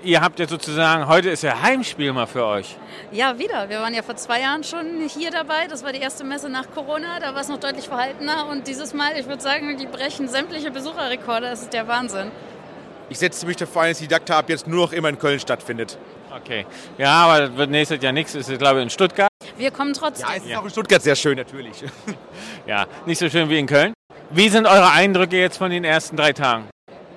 Ihr 0.02 0.20
habt 0.20 0.40
ja 0.40 0.48
sozusagen, 0.48 1.06
heute 1.06 1.30
ist 1.30 1.44
ja 1.44 1.62
Heimspiel 1.62 2.12
mal 2.12 2.26
für 2.26 2.44
euch. 2.44 2.76
Ja, 3.12 3.38
wieder. 3.38 3.68
Wir 3.68 3.78
waren 3.78 3.94
ja 3.94 4.02
vor 4.02 4.16
zwei 4.16 4.40
Jahren 4.40 4.64
schon 4.64 5.08
hier 5.08 5.30
dabei. 5.30 5.68
Das 5.68 5.84
war 5.84 5.92
die 5.92 6.00
erste 6.00 6.24
Messe 6.24 6.48
nach 6.48 6.66
Corona. 6.74 7.20
Da 7.20 7.34
war 7.34 7.40
es 7.40 7.48
noch 7.48 7.60
deutlich 7.60 7.86
verhaltener. 7.86 8.48
Und 8.48 8.66
dieses 8.66 8.92
Mal, 8.92 9.12
ich 9.16 9.28
würde 9.28 9.40
sagen, 9.40 9.78
die 9.78 9.86
brechen 9.86 10.26
sämtliche 10.26 10.72
Besucherrekorde. 10.72 11.48
Das 11.50 11.62
ist 11.62 11.72
der 11.72 11.86
Wahnsinn. 11.86 12.32
Ich 13.10 13.18
setze 13.18 13.46
mich 13.46 13.56
dafür 13.56 13.82
ein, 13.82 13.90
dass 13.90 13.98
die 13.98 14.08
Dakta 14.08 14.38
ab 14.38 14.48
jetzt 14.48 14.66
nur 14.66 14.86
noch 14.86 14.92
immer 14.92 15.08
in 15.08 15.20
Köln 15.20 15.38
stattfindet. 15.38 15.98
Okay. 16.36 16.66
Ja, 16.98 17.26
aber 17.26 17.46
das 17.46 17.56
wird 17.56 17.70
nächstes 17.70 18.02
Jahr 18.02 18.12
nichts. 18.12 18.34
Ist, 18.34 18.58
glaube 18.58 18.80
ich, 18.80 18.82
in 18.82 18.90
Stuttgart. 18.90 19.28
Wir 19.56 19.70
kommen 19.70 19.92
trotzdem. 19.94 20.26
Ja, 20.28 20.36
es 20.36 20.42
ist 20.44 20.50
ja. 20.50 20.60
auch 20.60 20.64
in 20.64 20.70
Stuttgart 20.70 21.02
sehr 21.02 21.16
schön, 21.16 21.36
natürlich. 21.36 21.84
ja, 22.66 22.86
nicht 23.06 23.18
so 23.18 23.28
schön 23.28 23.48
wie 23.48 23.58
in 23.58 23.66
Köln. 23.66 23.92
Wie 24.30 24.48
sind 24.48 24.66
eure 24.66 24.90
Eindrücke 24.90 25.38
jetzt 25.38 25.58
von 25.58 25.70
den 25.70 25.84
ersten 25.84 26.16
drei 26.16 26.32
Tagen? 26.32 26.68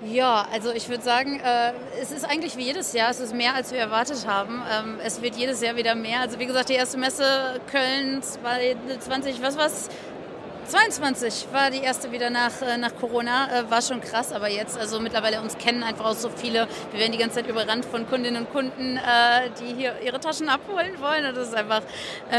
Ja, 0.06 0.48
also 0.53 0.72
ich 0.72 0.88
würde 0.88 1.03
sagen, 1.03 1.39
äh, 1.39 1.74
es 2.00 2.12
ist 2.12 2.24
eigentlich 2.24 2.56
wie 2.56 2.63
jedes 2.63 2.94
Jahr, 2.94 3.10
es 3.10 3.20
ist 3.20 3.34
mehr, 3.34 3.56
als 3.56 3.72
wir 3.72 3.79
erwartet 3.79 4.27
haben. 4.27 4.62
Ähm, 4.72 4.96
es 5.03 5.22
wird 5.22 5.36
jedes 5.36 5.62
Jahr 5.62 5.75
wieder 5.75 5.96
mehr. 5.96 6.22
Also 6.22 6.39
wie 6.39 6.46
gesagt, 6.46 6.70
die 6.70 6.75
erste 6.75 6.98
Messe 6.98 7.60
Köln 7.72 8.22
20, 8.22 9.41
was 9.41 9.58
war's? 9.58 9.89
22 10.68 11.48
war 11.54 11.72
die 11.72 11.80
erste 11.80 12.12
wieder 12.12 12.30
nach, 12.30 12.62
äh, 12.62 12.78
nach 12.78 12.94
Corona. 13.00 13.48
Äh, 13.48 13.72
war 13.72 13.82
schon 13.82 14.02
krass, 14.02 14.34
aber 14.34 14.50
jetzt, 14.50 14.78
also 14.78 15.00
mittlerweile 15.00 15.40
uns 15.40 15.58
kennen 15.58 15.82
einfach 15.82 16.06
auch 16.06 16.16
so 16.16 16.30
viele. 16.30 16.68
Wir 16.92 17.00
werden 17.00 17.14
die 17.14 17.18
ganze 17.18 17.38
Zeit 17.38 17.48
überrannt 17.48 17.86
von 17.86 18.08
Kundinnen 18.10 18.46
und 18.46 18.52
Kunden, 18.52 18.98
äh, 18.98 19.50
die 19.62 19.76
hier 19.76 19.94
ihre 20.06 20.20
Taschen 20.20 20.50
abholen 20.50 21.00
wollen. 21.00 21.26
Und 21.26 21.38
das 21.38 21.50
ist 21.50 21.56
einfach 21.56 21.82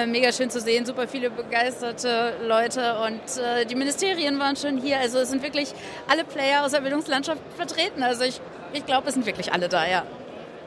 mega 0.07 0.33
schön 0.33 0.51
zu 0.51 0.61
sehen. 0.61 0.85
Super 0.85 1.09
viele 1.09 1.31
begeisterte 1.31 2.35
Leute 2.47 2.99
und 3.07 3.21
die 3.69 3.75
Ministerien 3.75 4.39
waren 4.39 4.57
schon 4.57 4.79
hier. 4.79 4.99
Also 4.99 5.19
es 5.19 5.31
sind 5.31 5.43
wirklich 5.43 5.73
alle 6.09 6.25
Player 6.25 6.65
aus 6.65 6.73
der 6.73 6.81
Bildungslandschaft 6.81 7.41
vertreten. 7.57 8.03
Also 8.03 8.25
ich, 8.25 8.41
ich 8.73 8.85
glaube, 8.85 9.09
es 9.09 9.15
sind 9.15 9.27
wirklich 9.27 9.53
alle 9.53 9.69
da, 9.69 9.87
ja. 9.87 10.03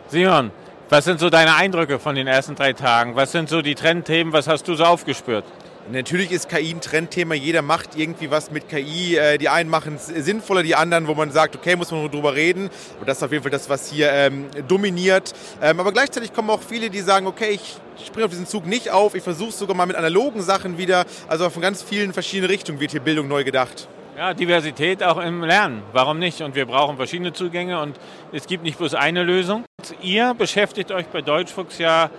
Simon, 0.07 0.51
Was 0.89 1.05
sind 1.05 1.19
so 1.19 1.29
deine 1.29 1.55
Eindrücke 1.55 1.99
von 1.99 2.15
den 2.15 2.27
ersten 2.27 2.55
drei 2.55 2.73
Tagen? 2.73 3.15
Was 3.15 3.31
sind 3.31 3.47
so 3.47 3.61
die 3.61 3.75
Trendthemen? 3.75 4.33
Was 4.33 4.47
hast 4.47 4.67
du 4.67 4.75
so 4.75 4.83
aufgespürt? 4.83 5.45
Natürlich 5.91 6.31
ist 6.31 6.47
KI 6.47 6.71
ein 6.71 6.79
Trendthema. 6.79 7.33
Jeder 7.33 7.61
macht 7.61 7.97
irgendwie 7.97 8.31
was 8.31 8.49
mit 8.49 8.69
KI. 8.69 9.17
Äh, 9.17 9.37
die 9.37 9.49
einen 9.49 9.69
machen 9.69 9.95
es 9.95 10.07
sinnvoller, 10.07 10.63
die 10.63 10.75
anderen, 10.75 11.07
wo 11.07 11.15
man 11.15 11.31
sagt, 11.31 11.55
okay, 11.55 11.75
muss 11.75 11.91
man 11.91 11.99
nur 11.99 12.09
drüber 12.09 12.33
reden. 12.33 12.69
Und 12.99 13.09
das 13.09 13.17
ist 13.17 13.23
auf 13.23 13.31
jeden 13.31 13.43
Fall 13.43 13.51
das, 13.51 13.69
was 13.69 13.91
hier 13.91 14.09
ähm, 14.11 14.45
dominiert. 14.69 15.33
Ähm, 15.61 15.81
aber 15.81 15.91
gleichzeitig 15.91 16.33
kommen 16.33 16.49
auch 16.49 16.61
viele, 16.61 16.89
die 16.89 17.01
sagen, 17.01 17.27
okay, 17.27 17.49
ich 17.51 17.77
springe 18.05 18.25
auf 18.25 18.31
diesen 18.31 18.47
Zug 18.47 18.65
nicht 18.65 18.89
auf. 18.89 19.15
Ich 19.15 19.23
versuche 19.23 19.49
es 19.49 19.59
sogar 19.59 19.75
mal 19.75 19.85
mit 19.85 19.97
analogen 19.97 20.41
Sachen 20.41 20.77
wieder. 20.77 21.05
Also 21.27 21.49
von 21.49 21.61
ganz 21.61 21.83
vielen 21.83 22.13
verschiedenen 22.13 22.49
Richtungen 22.49 22.79
wird 22.79 22.91
hier 22.91 23.01
Bildung 23.01 23.27
neu 23.27 23.43
gedacht. 23.43 23.89
Ja, 24.17 24.33
Diversität 24.33 25.03
auch 25.03 25.17
im 25.17 25.43
Lernen. 25.43 25.83
Warum 25.91 26.19
nicht? 26.19 26.41
Und 26.41 26.55
wir 26.55 26.65
brauchen 26.65 26.95
verschiedene 26.95 27.33
Zugänge 27.33 27.81
und 27.81 27.99
es 28.31 28.47
gibt 28.47 28.63
nicht 28.63 28.77
bloß 28.77 28.93
eine 28.93 29.23
Lösung. 29.23 29.65
Ihr 30.01 30.35
beschäftigt 30.35 30.91
euch 30.91 31.07
bei 31.07 31.21
Deutschfuchs 31.21 31.79
ja, 31.79 32.09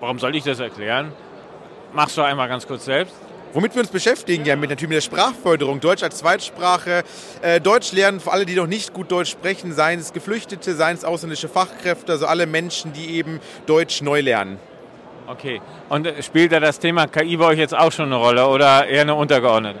warum 0.00 0.18
soll 0.18 0.34
ich 0.36 0.44
das 0.44 0.60
erklären? 0.60 1.12
Machst 1.94 2.16
du 2.18 2.22
einmal 2.22 2.48
ganz 2.48 2.66
kurz 2.66 2.86
selbst. 2.86 3.14
Womit 3.52 3.72
wir 3.76 3.82
uns 3.82 3.90
beschäftigen, 3.90 4.44
ja, 4.44 4.56
mit 4.56 4.68
natürlich 4.68 4.96
der 4.96 5.00
Sprachförderung, 5.00 5.78
Deutsch 5.78 6.02
als 6.02 6.16
Zweitsprache, 6.18 7.04
äh, 7.40 7.60
Deutsch 7.60 7.92
lernen 7.92 8.18
für 8.18 8.32
alle, 8.32 8.46
die 8.46 8.56
noch 8.56 8.66
nicht 8.66 8.92
gut 8.92 9.12
Deutsch 9.12 9.30
sprechen, 9.30 9.72
seien 9.72 10.00
es 10.00 10.12
Geflüchtete, 10.12 10.74
seien 10.74 10.96
es 10.96 11.04
ausländische 11.04 11.48
Fachkräfte, 11.48 12.10
also 12.10 12.26
alle 12.26 12.46
Menschen, 12.46 12.92
die 12.92 13.10
eben 13.10 13.38
Deutsch 13.66 14.02
neu 14.02 14.22
lernen. 14.22 14.58
Okay. 15.26 15.60
Und 15.88 16.06
spielt 16.22 16.52
da 16.52 16.60
das 16.60 16.78
Thema 16.78 17.06
KI 17.06 17.36
bei 17.36 17.46
euch 17.46 17.58
jetzt 17.58 17.74
auch 17.74 17.90
schon 17.90 18.06
eine 18.06 18.16
Rolle 18.16 18.46
oder 18.46 18.86
eher 18.86 19.02
eine 19.02 19.14
untergeordnete? 19.14 19.78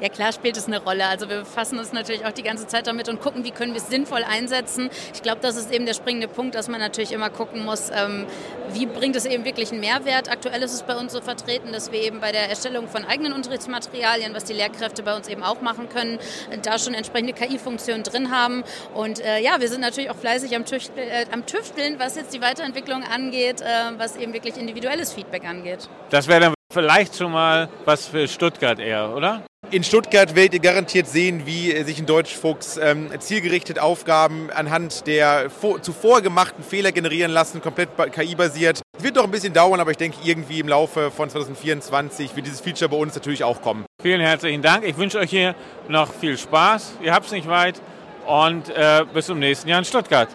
Ja 0.00 0.08
klar 0.08 0.32
spielt 0.32 0.56
es 0.56 0.66
eine 0.66 0.80
Rolle. 0.80 1.06
Also 1.06 1.28
wir 1.28 1.40
befassen 1.40 1.78
uns 1.78 1.92
natürlich 1.92 2.24
auch 2.24 2.32
die 2.32 2.42
ganze 2.42 2.66
Zeit 2.66 2.86
damit 2.86 3.08
und 3.08 3.20
gucken, 3.20 3.44
wie 3.44 3.50
können 3.50 3.72
wir 3.72 3.80
es 3.80 3.88
sinnvoll 3.88 4.22
einsetzen. 4.22 4.90
Ich 5.12 5.22
glaube, 5.22 5.40
das 5.42 5.56
ist 5.56 5.72
eben 5.72 5.86
der 5.86 5.94
springende 5.94 6.28
Punkt, 6.28 6.54
dass 6.54 6.68
man 6.68 6.80
natürlich 6.80 7.12
immer 7.12 7.30
gucken 7.30 7.64
muss, 7.64 7.90
ähm, 7.90 8.26
wie 8.72 8.86
bringt 8.86 9.16
es 9.16 9.26
eben 9.26 9.44
wirklich 9.44 9.72
einen 9.72 9.80
Mehrwert. 9.80 10.30
Aktuell 10.30 10.62
ist 10.62 10.72
es 10.72 10.82
bei 10.82 10.96
uns 10.96 11.12
so 11.12 11.20
vertreten, 11.20 11.72
dass 11.72 11.92
wir 11.92 12.00
eben 12.00 12.20
bei 12.20 12.32
der 12.32 12.48
Erstellung 12.48 12.88
von 12.88 13.04
eigenen 13.04 13.32
Unterrichtsmaterialien, 13.32 14.34
was 14.34 14.44
die 14.44 14.52
Lehrkräfte 14.52 15.02
bei 15.02 15.16
uns 15.16 15.28
eben 15.28 15.42
auch 15.42 15.60
machen 15.60 15.88
können, 15.88 16.18
da 16.62 16.78
schon 16.78 16.94
entsprechende 16.94 17.32
KI-Funktionen 17.32 18.02
drin 18.02 18.30
haben. 18.30 18.64
Und 18.94 19.20
äh, 19.20 19.40
ja, 19.40 19.60
wir 19.60 19.68
sind 19.68 19.80
natürlich 19.80 20.10
auch 20.10 20.16
fleißig 20.16 20.54
am, 20.54 20.64
Tüchtel, 20.64 20.98
äh, 20.98 21.26
am 21.32 21.46
Tüfteln, 21.46 21.98
was 21.98 22.16
jetzt 22.16 22.34
die 22.34 22.40
Weiterentwicklung 22.40 23.02
angeht, 23.02 23.60
äh, 23.60 23.64
was 23.98 24.16
eben 24.16 24.32
wirklich 24.32 24.56
individuelles 24.76 25.12
Feedback 25.12 25.44
angeht. 25.44 25.88
Das 26.10 26.28
wäre 26.28 26.40
dann 26.40 26.54
vielleicht 26.72 27.16
schon 27.16 27.32
mal 27.32 27.68
was 27.84 28.06
für 28.06 28.28
Stuttgart 28.28 28.78
eher, 28.78 29.14
oder? 29.14 29.42
In 29.70 29.82
Stuttgart 29.82 30.36
werdet 30.36 30.54
ihr 30.54 30.60
garantiert 30.60 31.08
sehen, 31.08 31.44
wie 31.44 31.72
sich 31.82 31.98
ein 31.98 32.06
Deutschfuchs 32.06 32.76
ähm, 32.76 33.08
zielgerichtet 33.18 33.80
Aufgaben 33.80 34.50
anhand 34.54 35.06
der 35.08 35.50
vor, 35.50 35.82
zuvor 35.82 36.20
gemachten 36.20 36.62
Fehler 36.62 36.92
generieren 36.92 37.32
lassen, 37.32 37.60
komplett 37.60 37.88
KI-basiert. 38.12 38.80
Wird 38.98 39.16
noch 39.16 39.24
ein 39.24 39.30
bisschen 39.30 39.54
dauern, 39.54 39.80
aber 39.80 39.90
ich 39.90 39.96
denke, 39.96 40.18
irgendwie 40.22 40.60
im 40.60 40.68
Laufe 40.68 41.10
von 41.10 41.28
2024 41.28 42.36
wird 42.36 42.46
dieses 42.46 42.60
Feature 42.60 42.90
bei 42.90 42.96
uns 42.96 43.14
natürlich 43.14 43.42
auch 43.42 43.60
kommen. 43.60 43.86
Vielen 44.00 44.20
herzlichen 44.20 44.62
Dank. 44.62 44.84
Ich 44.84 44.96
wünsche 44.96 45.18
euch 45.18 45.30
hier 45.30 45.56
noch 45.88 46.12
viel 46.12 46.38
Spaß. 46.38 46.98
Ihr 47.02 47.12
habt 47.12 47.26
es 47.26 47.32
nicht 47.32 47.48
weit 47.48 47.80
und 48.26 48.68
äh, 48.68 49.04
bis 49.12 49.26
zum 49.26 49.40
nächsten 49.40 49.68
Jahr 49.68 49.80
in 49.80 49.84
Stuttgart. 49.84 50.28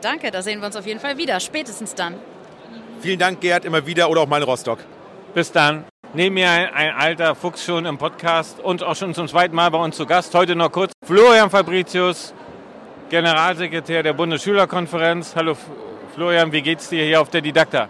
Danke, 0.00 0.30
da 0.30 0.42
sehen 0.42 0.60
wir 0.60 0.66
uns 0.66 0.76
auf 0.76 0.86
jeden 0.86 1.00
Fall 1.00 1.16
wieder, 1.16 1.40
spätestens 1.40 1.94
dann. 1.94 2.14
Vielen 3.00 3.18
Dank, 3.18 3.40
Gerd, 3.40 3.64
immer 3.64 3.86
wieder 3.86 4.08
oder 4.08 4.22
auch 4.22 4.26
mal 4.26 4.38
in 4.38 4.44
Rostock. 4.44 4.78
Bis 5.34 5.52
dann. 5.52 5.84
Neben 6.14 6.34
mir 6.34 6.50
ein, 6.50 6.72
ein, 6.72 6.94
alter 6.94 7.34
Fuchs 7.34 7.62
schon 7.62 7.84
im 7.84 7.98
Podcast 7.98 8.58
und 8.58 8.82
auch 8.82 8.96
schon 8.96 9.12
zum 9.12 9.28
zweiten 9.28 9.54
Mal 9.54 9.70
bei 9.70 9.78
uns 9.78 9.96
zu 9.96 10.06
Gast. 10.06 10.34
Heute 10.34 10.56
noch 10.56 10.72
kurz 10.72 10.92
Florian 11.04 11.50
Fabricius, 11.50 12.32
Generalsekretär 13.10 14.02
der 14.02 14.14
Bundesschülerkonferenz. 14.14 15.36
Hallo 15.36 15.56
Florian, 16.14 16.50
wie 16.52 16.62
geht's 16.62 16.88
dir 16.88 17.04
hier 17.04 17.20
auf 17.20 17.28
der 17.28 17.42
Didakta? 17.42 17.88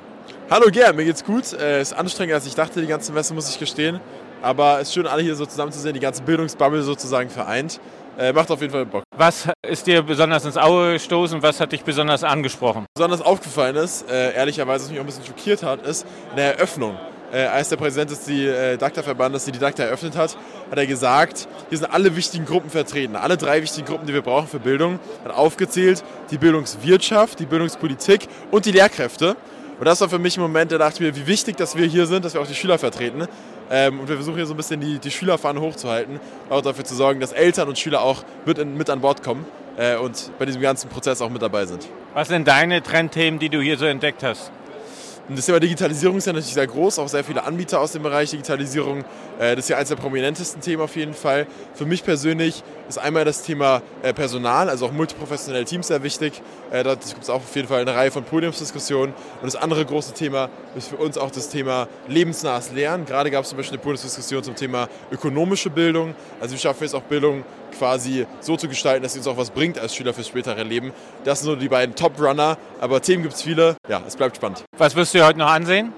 Hallo 0.50 0.70
Gerd, 0.72 0.96
mir 0.96 1.04
geht's 1.04 1.24
gut. 1.24 1.44
Es 1.44 1.52
äh, 1.52 1.80
ist 1.80 1.92
anstrengender 1.92 2.36
als 2.36 2.46
ich 2.46 2.56
dachte, 2.56 2.80
die 2.80 2.88
ganze 2.88 3.12
Messe, 3.12 3.32
muss 3.32 3.48
ich 3.48 3.60
gestehen. 3.60 4.00
Aber 4.42 4.80
es 4.80 4.88
ist 4.88 4.94
schön, 4.94 5.06
alle 5.06 5.22
hier 5.22 5.36
so 5.36 5.46
zusammen 5.46 5.70
zu 5.70 5.78
sehen, 5.78 5.94
die 5.94 6.00
ganze 6.00 6.22
Bildungsbubble 6.22 6.82
sozusagen 6.82 7.30
vereint. 7.30 7.80
Äh, 8.18 8.32
macht 8.32 8.50
auf 8.50 8.60
jeden 8.60 8.72
Fall 8.72 8.86
Bock. 8.86 9.04
Was 9.16 9.46
ist 9.62 9.86
dir 9.86 10.02
besonders 10.02 10.44
ins 10.46 10.56
Auge 10.56 10.94
gestoßen? 10.94 11.42
Was 11.42 11.60
hat 11.60 11.72
dich 11.72 11.82
besonders 11.82 12.24
angesprochen? 12.24 12.86
Besonders 12.94 13.20
aufgefallen 13.20 13.76
ist, 13.76 14.10
äh, 14.10 14.34
ehrlicherweise, 14.34 14.84
was 14.84 14.90
mich 14.90 14.98
auch 14.98 15.04
ein 15.04 15.06
bisschen 15.06 15.26
schockiert 15.26 15.62
hat, 15.62 15.86
ist 15.86 16.06
eine 16.32 16.42
Eröffnung. 16.42 16.98
Äh, 17.32 17.44
als 17.46 17.68
der 17.68 17.76
Präsident 17.76 18.10
des 18.10 18.26
äh, 18.28 18.78
DACTA-Verbandes 18.78 19.44
die 19.44 19.52
DACTA 19.52 19.82
eröffnet 19.82 20.16
hat, 20.16 20.38
hat 20.70 20.78
er 20.78 20.86
gesagt, 20.86 21.48
hier 21.68 21.78
sind 21.78 21.92
alle 21.92 22.16
wichtigen 22.16 22.46
Gruppen 22.46 22.70
vertreten. 22.70 23.16
Alle 23.16 23.36
drei 23.36 23.62
wichtigen 23.62 23.86
Gruppen, 23.86 24.06
die 24.06 24.14
wir 24.14 24.22
brauchen 24.22 24.46
für 24.46 24.60
Bildung, 24.60 24.98
hat 25.24 25.34
aufgezählt, 25.34 26.02
die 26.30 26.38
Bildungswirtschaft, 26.38 27.38
die 27.40 27.46
Bildungspolitik 27.46 28.28
und 28.50 28.64
die 28.64 28.72
Lehrkräfte. 28.72 29.36
Und 29.78 29.84
das 29.84 30.00
war 30.00 30.08
für 30.08 30.18
mich 30.18 30.36
ein 30.36 30.40
Moment, 30.40 30.72
da 30.72 30.78
dachte 30.78 30.94
ich 30.94 31.00
mir, 31.00 31.16
wie 31.16 31.26
wichtig, 31.26 31.56
dass 31.56 31.76
wir 31.76 31.86
hier 31.86 32.06
sind, 32.06 32.24
dass 32.24 32.34
wir 32.34 32.40
auch 32.40 32.46
die 32.46 32.54
Schüler 32.54 32.78
vertreten. 32.78 33.26
Ähm, 33.70 34.00
und 34.00 34.08
wir 34.08 34.16
versuchen 34.16 34.36
hier 34.36 34.46
so 34.46 34.54
ein 34.54 34.56
bisschen 34.56 34.80
die, 34.80 34.98
die 34.98 35.10
Schülerfahne 35.10 35.60
hochzuhalten, 35.60 36.20
auch 36.48 36.62
dafür 36.62 36.84
zu 36.84 36.94
sorgen, 36.94 37.20
dass 37.20 37.32
Eltern 37.32 37.68
und 37.68 37.78
Schüler 37.78 38.00
auch 38.00 38.22
mit, 38.44 38.58
in, 38.58 38.76
mit 38.76 38.88
an 38.88 39.00
Bord 39.00 39.22
kommen 39.22 39.44
äh, 39.76 39.96
und 39.96 40.30
bei 40.38 40.46
diesem 40.46 40.62
ganzen 40.62 40.88
Prozess 40.88 41.20
auch 41.20 41.30
mit 41.30 41.42
dabei 41.42 41.66
sind. 41.66 41.86
Was 42.14 42.28
sind 42.28 42.46
deine 42.46 42.82
Trendthemen, 42.82 43.40
die 43.40 43.48
du 43.48 43.60
hier 43.60 43.76
so 43.76 43.86
entdeckt 43.86 44.22
hast? 44.22 44.50
Und 45.28 45.36
das 45.36 45.46
Thema 45.46 45.58
Digitalisierung 45.58 46.18
ist 46.18 46.26
ja 46.26 46.32
natürlich 46.32 46.54
sehr 46.54 46.68
groß, 46.68 47.00
auch 47.00 47.08
sehr 47.08 47.24
viele 47.24 47.42
Anbieter 47.42 47.80
aus 47.80 47.90
dem 47.90 48.04
Bereich 48.04 48.30
Digitalisierung. 48.30 49.04
Äh, 49.40 49.56
das 49.56 49.64
ist 49.64 49.68
ja 49.70 49.76
eines 49.76 49.88
der 49.88 49.96
prominentesten 49.96 50.62
Themen 50.62 50.80
auf 50.82 50.94
jeden 50.94 51.14
Fall. 51.14 51.48
Für 51.74 51.84
mich 51.84 52.04
persönlich 52.04 52.62
ist 52.88 52.98
einmal 52.98 53.24
das 53.24 53.42
Thema 53.42 53.82
äh, 54.02 54.14
Personal, 54.14 54.70
also 54.70 54.86
auch 54.86 54.92
multiprofessionelle 54.92 55.64
Teams 55.64 55.88
sehr 55.88 56.04
wichtig. 56.04 56.40
Äh, 56.70 56.84
da 56.84 56.94
gibt 56.94 57.22
es 57.22 57.28
auch 57.28 57.36
auf 57.42 57.56
jeden 57.56 57.66
Fall 57.66 57.80
eine 57.80 57.92
Reihe 57.92 58.12
von 58.12 58.22
Podiumsdiskussionen. 58.22 59.14
Und 59.42 59.52
das 59.52 59.56
andere 59.56 59.84
große 59.84 60.14
Thema 60.14 60.48
ist 60.76 60.88
für 60.88 60.96
uns 60.96 61.18
auch 61.18 61.32
das 61.32 61.48
Thema 61.48 61.88
lebensnahes 62.06 62.70
Lernen. 62.70 63.04
Gerade 63.04 63.32
gab 63.32 63.42
es 63.42 63.50
zum 63.50 63.56
Beispiel 63.56 63.78
eine 63.78 63.82
Podiumsdiskussion 63.82 64.44
zum 64.44 64.54
Thema 64.54 64.88
ökonomische 65.10 65.70
Bildung. 65.70 66.14
Also 66.40 66.54
wie 66.54 66.58
schaffen 66.58 66.82
wir 66.82 66.86
es 66.86 66.94
auch 66.94 67.02
Bildung 67.02 67.44
quasi 67.78 68.26
so 68.40 68.56
zu 68.56 68.68
gestalten, 68.68 69.02
dass 69.02 69.12
sie 69.12 69.18
uns 69.18 69.28
auch 69.28 69.36
was 69.36 69.50
bringt 69.50 69.78
als 69.78 69.94
Schüler 69.94 70.14
fürs 70.14 70.28
spätere 70.28 70.62
Leben. 70.62 70.92
Das 71.24 71.40
sind 71.40 71.46
so 71.46 71.56
die 71.56 71.68
beiden 71.68 71.94
Top-Runner, 71.94 72.58
aber 72.80 73.02
Themen 73.02 73.22
gibt 73.22 73.34
es 73.34 73.42
viele. 73.42 73.76
Ja, 73.88 74.02
es 74.06 74.16
bleibt 74.16 74.36
spannend. 74.36 74.64
Was 74.76 74.96
wirst 74.96 75.14
du 75.14 75.24
heute 75.24 75.38
noch 75.38 75.50
ansehen? 75.50 75.92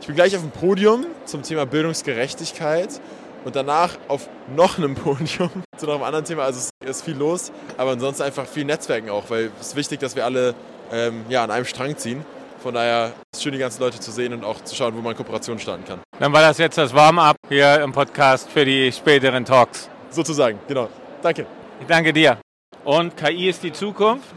Ich 0.00 0.06
bin 0.06 0.14
gleich 0.14 0.34
auf 0.36 0.42
dem 0.42 0.50
Podium 0.50 1.06
zum 1.24 1.42
Thema 1.42 1.66
Bildungsgerechtigkeit 1.66 3.00
und 3.44 3.56
danach 3.56 3.96
auf 4.08 4.28
noch 4.54 4.78
einem 4.78 4.94
Podium 4.94 5.50
zu 5.76 5.86
noch 5.86 5.94
einem 5.94 6.04
anderen 6.04 6.24
Thema. 6.24 6.44
Also 6.44 6.70
es 6.80 6.90
ist 6.90 7.04
viel 7.04 7.16
los, 7.16 7.52
aber 7.76 7.92
ansonsten 7.92 8.22
einfach 8.22 8.46
viel 8.46 8.64
Netzwerken 8.64 9.10
auch, 9.10 9.28
weil 9.28 9.50
es 9.60 9.68
ist 9.68 9.76
wichtig, 9.76 10.00
dass 10.00 10.16
wir 10.16 10.24
alle 10.24 10.54
ähm, 10.92 11.24
ja, 11.28 11.44
an 11.44 11.50
einem 11.50 11.64
Strang 11.64 11.96
ziehen. 11.96 12.24
Von 12.62 12.74
daher 12.74 13.12
ist 13.32 13.38
es 13.38 13.42
schön, 13.42 13.52
die 13.52 13.58
ganzen 13.58 13.80
Leute 13.80 14.00
zu 14.00 14.10
sehen 14.10 14.32
und 14.32 14.44
auch 14.44 14.62
zu 14.64 14.74
schauen, 14.74 14.96
wo 14.96 15.00
man 15.00 15.16
Kooperationen 15.16 15.60
starten 15.60 15.84
kann. 15.84 16.00
Dann 16.18 16.32
war 16.32 16.42
das 16.42 16.58
jetzt 16.58 16.76
das 16.76 16.92
Warm-up 16.92 17.36
hier 17.48 17.80
im 17.82 17.92
Podcast 17.92 18.50
für 18.50 18.64
die 18.64 18.90
späteren 18.90 19.44
Talks. 19.44 19.88
Sozusagen, 20.10 20.58
genau. 20.66 20.88
Danke. 21.22 21.46
Ich 21.80 21.86
danke 21.86 22.12
dir. 22.12 22.38
Und 22.84 23.16
KI 23.16 23.48
ist 23.48 23.62
die 23.62 23.72
Zukunft 23.72 24.34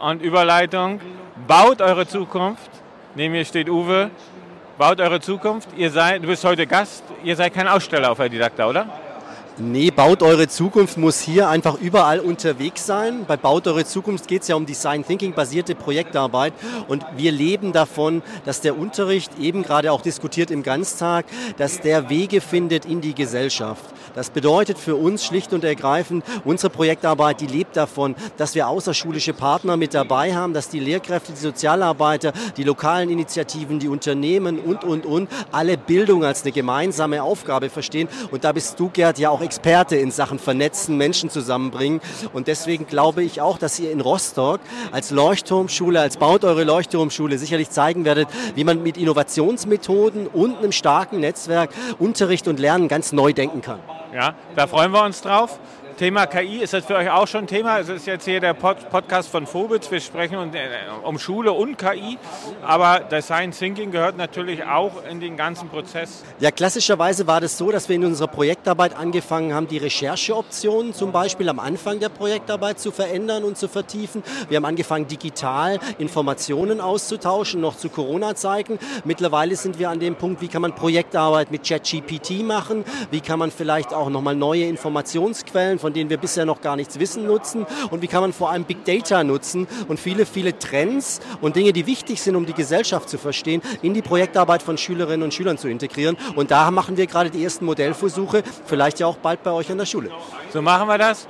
und 0.00 0.20
Überleitung. 0.20 1.00
Baut 1.46 1.80
eure 1.80 2.06
Zukunft. 2.06 2.70
Neben 3.14 3.32
mir 3.32 3.44
steht 3.44 3.68
Uwe. 3.68 4.10
Baut 4.76 5.00
eure 5.00 5.20
Zukunft. 5.20 5.68
Ihr 5.76 5.90
seid, 5.90 6.22
du 6.22 6.26
bist 6.26 6.44
heute 6.44 6.66
Gast. 6.66 7.04
Ihr 7.22 7.36
seid 7.36 7.54
kein 7.54 7.68
Aussteller 7.68 8.10
auf 8.10 8.18
der 8.18 8.28
Didakta, 8.28 8.68
oder? 8.68 8.86
Nee, 9.60 9.90
Baut 9.90 10.22
eure 10.22 10.46
Zukunft 10.46 10.98
muss 10.98 11.20
hier 11.20 11.48
einfach 11.48 11.80
überall 11.80 12.20
unterwegs 12.20 12.86
sein. 12.86 13.24
Bei 13.26 13.36
Baut 13.36 13.66
eure 13.66 13.84
Zukunft 13.84 14.28
geht 14.28 14.42
es 14.42 14.48
ja 14.48 14.54
um 14.54 14.66
Design 14.66 15.04
Thinking 15.04 15.32
basierte 15.32 15.74
Projektarbeit 15.74 16.52
und 16.86 17.04
wir 17.16 17.32
leben 17.32 17.72
davon, 17.72 18.22
dass 18.44 18.60
der 18.60 18.78
Unterricht 18.78 19.32
eben 19.40 19.64
gerade 19.64 19.90
auch 19.90 20.00
diskutiert 20.00 20.52
im 20.52 20.62
Ganztag, 20.62 21.26
dass 21.56 21.80
der 21.80 22.08
Wege 22.08 22.40
findet 22.40 22.86
in 22.86 23.00
die 23.00 23.16
Gesellschaft. 23.16 23.84
Das 24.14 24.30
bedeutet 24.30 24.78
für 24.78 24.96
uns 24.96 25.24
schlicht 25.24 25.52
und 25.52 25.64
ergreifend, 25.64 26.24
unsere 26.44 26.70
Projektarbeit, 26.70 27.40
die 27.40 27.46
lebt 27.46 27.76
davon, 27.76 28.14
dass 28.36 28.54
wir 28.54 28.68
außerschulische 28.68 29.32
Partner 29.32 29.76
mit 29.76 29.94
dabei 29.94 30.34
haben, 30.34 30.52
dass 30.52 30.68
die 30.68 30.80
Lehrkräfte, 30.80 31.32
die 31.32 31.38
Sozialarbeiter, 31.38 32.32
die 32.56 32.64
lokalen 32.64 33.10
Initiativen, 33.10 33.78
die 33.78 33.88
Unternehmen 33.88 34.58
und, 34.58 34.84
und, 34.84 35.06
und, 35.06 35.28
alle 35.52 35.76
Bildung 35.76 36.24
als 36.24 36.42
eine 36.42 36.52
gemeinsame 36.52 37.22
Aufgabe 37.22 37.70
verstehen. 37.70 38.08
Und 38.30 38.44
da 38.44 38.52
bist 38.52 38.78
du, 38.80 38.90
Gerd, 38.90 39.18
ja 39.18 39.30
auch 39.30 39.40
Experte 39.40 39.96
in 39.96 40.10
Sachen 40.10 40.38
Vernetzen, 40.38 40.96
Menschen 40.96 41.30
zusammenbringen. 41.30 42.00
Und 42.32 42.48
deswegen 42.48 42.86
glaube 42.86 43.22
ich 43.22 43.40
auch, 43.40 43.58
dass 43.58 43.78
ihr 43.78 43.90
in 43.90 44.00
Rostock 44.00 44.60
als 44.92 45.10
Leuchtturmschule, 45.10 46.00
als 46.00 46.16
Baut 46.16 46.44
eure 46.44 46.64
Leuchtturmschule 46.64 47.38
sicherlich 47.38 47.70
zeigen 47.70 48.04
werdet, 48.04 48.28
wie 48.54 48.64
man 48.64 48.82
mit 48.82 48.96
Innovationsmethoden 48.96 50.26
und 50.26 50.58
einem 50.58 50.72
starken 50.72 51.20
Netzwerk 51.20 51.70
Unterricht 51.98 52.48
und 52.48 52.58
Lernen 52.58 52.88
ganz 52.88 53.12
neu 53.12 53.32
denken 53.32 53.62
kann. 53.62 53.80
Ja, 54.12 54.34
da 54.56 54.66
freuen 54.66 54.90
wir 54.92 55.02
uns 55.04 55.20
drauf. 55.20 55.58
Thema 55.98 56.26
KI, 56.26 56.58
ist 56.58 56.74
das 56.74 56.84
für 56.84 56.94
euch 56.94 57.10
auch 57.10 57.26
schon 57.26 57.48
Thema? 57.48 57.80
Es 57.80 57.88
ist 57.88 58.06
jetzt 58.06 58.24
hier 58.24 58.38
der 58.38 58.54
Pod 58.54 58.88
Podcast 58.88 59.28
von 59.30 59.48
Phobitz. 59.48 59.90
Wir 59.90 59.98
sprechen 59.98 60.54
äh, 60.54 60.68
um 61.02 61.18
Schule 61.18 61.50
und 61.50 61.76
KI, 61.76 62.18
aber 62.62 63.00
Design 63.00 63.50
Thinking 63.50 63.90
gehört 63.90 64.16
natürlich 64.16 64.62
auch 64.62 64.92
in 65.10 65.18
den 65.18 65.36
ganzen 65.36 65.68
Prozess. 65.68 66.22
Ja, 66.38 66.52
klassischerweise 66.52 67.26
war 67.26 67.40
das 67.40 67.58
so, 67.58 67.72
dass 67.72 67.88
wir 67.88 67.96
in 67.96 68.04
unserer 68.04 68.28
Projektarbeit 68.28 68.96
angefangen 68.96 69.52
haben, 69.52 69.66
die 69.66 69.78
Rechercheoptionen 69.78 70.94
zum 70.94 71.10
Beispiel 71.10 71.48
am 71.48 71.58
Anfang 71.58 71.98
der 71.98 72.10
Projektarbeit 72.10 72.78
zu 72.78 72.92
verändern 72.92 73.42
und 73.42 73.58
zu 73.58 73.66
vertiefen. 73.66 74.22
Wir 74.48 74.58
haben 74.58 74.66
angefangen, 74.66 75.08
digital 75.08 75.80
Informationen 75.98 76.80
auszutauschen, 76.80 77.60
noch 77.60 77.76
zu 77.76 77.88
Corona-Zeiten. 77.88 78.78
Mittlerweile 79.02 79.56
sind 79.56 79.80
wir 79.80 79.90
an 79.90 79.98
dem 79.98 80.14
Punkt, 80.14 80.42
wie 80.42 80.48
kann 80.48 80.62
man 80.62 80.76
Projektarbeit 80.76 81.50
mit 81.50 81.66
ChatGPT 81.66 82.44
machen? 82.44 82.84
Wie 83.10 83.20
kann 83.20 83.40
man 83.40 83.50
vielleicht 83.50 83.92
auch 83.92 84.10
nochmal 84.10 84.36
neue 84.36 84.66
Informationsquellen 84.66 85.80
von 85.80 85.87
von 85.88 85.94
denen 85.94 86.10
wir 86.10 86.18
bisher 86.18 86.44
noch 86.44 86.60
gar 86.60 86.76
nichts 86.76 86.98
wissen, 86.98 87.24
nutzen 87.26 87.64
und 87.90 88.02
wie 88.02 88.08
kann 88.08 88.20
man 88.20 88.34
vor 88.34 88.50
allem 88.50 88.64
Big 88.64 88.84
Data 88.84 89.24
nutzen 89.24 89.66
und 89.88 89.98
viele, 89.98 90.26
viele 90.26 90.58
Trends 90.58 91.18
und 91.40 91.56
Dinge, 91.56 91.72
die 91.72 91.86
wichtig 91.86 92.20
sind, 92.20 92.36
um 92.36 92.44
die 92.44 92.52
Gesellschaft 92.52 93.08
zu 93.08 93.16
verstehen, 93.16 93.62
in 93.80 93.94
die 93.94 94.02
Projektarbeit 94.02 94.62
von 94.62 94.76
Schülerinnen 94.76 95.22
und 95.22 95.32
Schülern 95.32 95.56
zu 95.56 95.66
integrieren. 95.66 96.18
Und 96.36 96.50
da 96.50 96.70
machen 96.70 96.98
wir 96.98 97.06
gerade 97.06 97.30
die 97.30 97.42
ersten 97.42 97.64
Modellversuche, 97.64 98.42
vielleicht 98.66 99.00
ja 99.00 99.06
auch 99.06 99.16
bald 99.16 99.42
bei 99.42 99.50
euch 99.50 99.70
an 99.70 99.78
der 99.78 99.86
Schule. 99.86 100.10
So 100.52 100.60
machen 100.60 100.86
wir 100.88 100.98
das. 100.98 101.26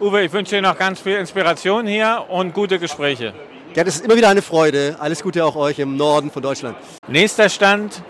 Uwe, 0.00 0.24
ich 0.24 0.32
wünsche 0.32 0.56
dir 0.56 0.62
noch 0.62 0.76
ganz 0.76 0.98
viel 0.98 1.14
Inspiration 1.14 1.86
hier 1.86 2.24
und 2.28 2.54
gute 2.54 2.80
Gespräche. 2.80 3.34
Ja, 3.76 3.84
das 3.84 3.94
ist 3.94 4.04
immer 4.04 4.16
wieder 4.16 4.30
eine 4.30 4.42
Freude. 4.42 4.96
Alles 4.98 5.22
Gute 5.22 5.44
auch 5.44 5.54
euch 5.54 5.78
im 5.78 5.96
Norden 5.96 6.32
von 6.32 6.42
Deutschland. 6.42 6.76
Nächster 7.06 7.48
Stand 7.48 8.02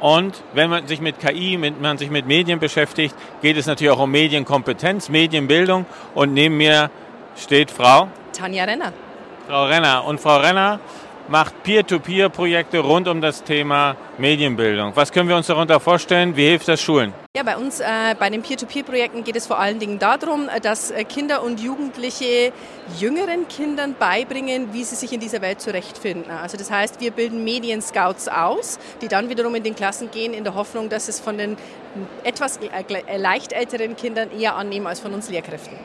und 0.00 0.42
wenn 0.54 0.70
man 0.70 0.86
sich 0.86 1.00
mit 1.00 1.20
KI, 1.20 1.60
wenn 1.60 1.80
man 1.80 1.98
sich 1.98 2.10
mit 2.10 2.26
Medien 2.26 2.58
beschäftigt, 2.58 3.14
geht 3.42 3.56
es 3.56 3.66
natürlich 3.66 3.92
auch 3.92 4.00
um 4.00 4.10
Medienkompetenz, 4.10 5.10
Medienbildung. 5.10 5.84
Und 6.14 6.32
neben 6.32 6.56
mir 6.56 6.90
steht 7.36 7.70
Frau 7.70 8.08
Tanja 8.32 8.64
Renner. 8.64 8.92
Frau 9.46 9.66
Renner. 9.66 10.04
Und 10.04 10.20
Frau 10.20 10.38
Renner 10.38 10.80
macht 11.30 11.62
Peer-to-Peer-Projekte 11.62 12.80
rund 12.80 13.06
um 13.06 13.20
das 13.20 13.44
Thema 13.44 13.96
Medienbildung. 14.18 14.96
Was 14.96 15.12
können 15.12 15.28
wir 15.28 15.36
uns 15.36 15.46
darunter 15.46 15.78
vorstellen? 15.78 16.36
Wie 16.36 16.46
hilft 16.48 16.66
das 16.66 16.80
Schulen? 16.80 17.14
Ja, 17.36 17.44
bei 17.44 17.56
uns 17.56 17.78
äh, 17.78 17.84
bei 18.18 18.28
den 18.28 18.42
Peer-to-Peer-Projekten 18.42 19.22
geht 19.22 19.36
es 19.36 19.46
vor 19.46 19.60
allen 19.60 19.78
Dingen 19.78 20.00
darum, 20.00 20.48
äh, 20.48 20.60
dass 20.60 20.90
äh, 20.90 21.04
Kinder 21.04 21.44
und 21.44 21.60
Jugendliche 21.60 22.52
jüngeren 22.98 23.46
Kindern 23.46 23.94
beibringen, 23.96 24.72
wie 24.72 24.82
sie 24.82 24.96
sich 24.96 25.12
in 25.12 25.20
dieser 25.20 25.40
Welt 25.40 25.60
zurechtfinden. 25.60 26.32
Also 26.32 26.56
das 26.56 26.68
heißt, 26.68 27.00
wir 27.00 27.12
bilden 27.12 27.44
Medienscouts 27.44 28.26
aus, 28.26 28.80
die 29.00 29.06
dann 29.06 29.28
wiederum 29.28 29.54
in 29.54 29.62
den 29.62 29.76
Klassen 29.76 30.10
gehen, 30.10 30.34
in 30.34 30.42
der 30.42 30.56
Hoffnung, 30.56 30.88
dass 30.88 31.06
es 31.06 31.20
von 31.20 31.38
den 31.38 31.56
etwas 32.24 32.58
äh, 32.58 33.16
leicht 33.16 33.52
älteren 33.52 33.94
Kindern 33.94 34.30
eher 34.36 34.56
annehmen 34.56 34.88
als 34.88 34.98
von 34.98 35.14
uns 35.14 35.30
Lehrkräften. 35.30 35.78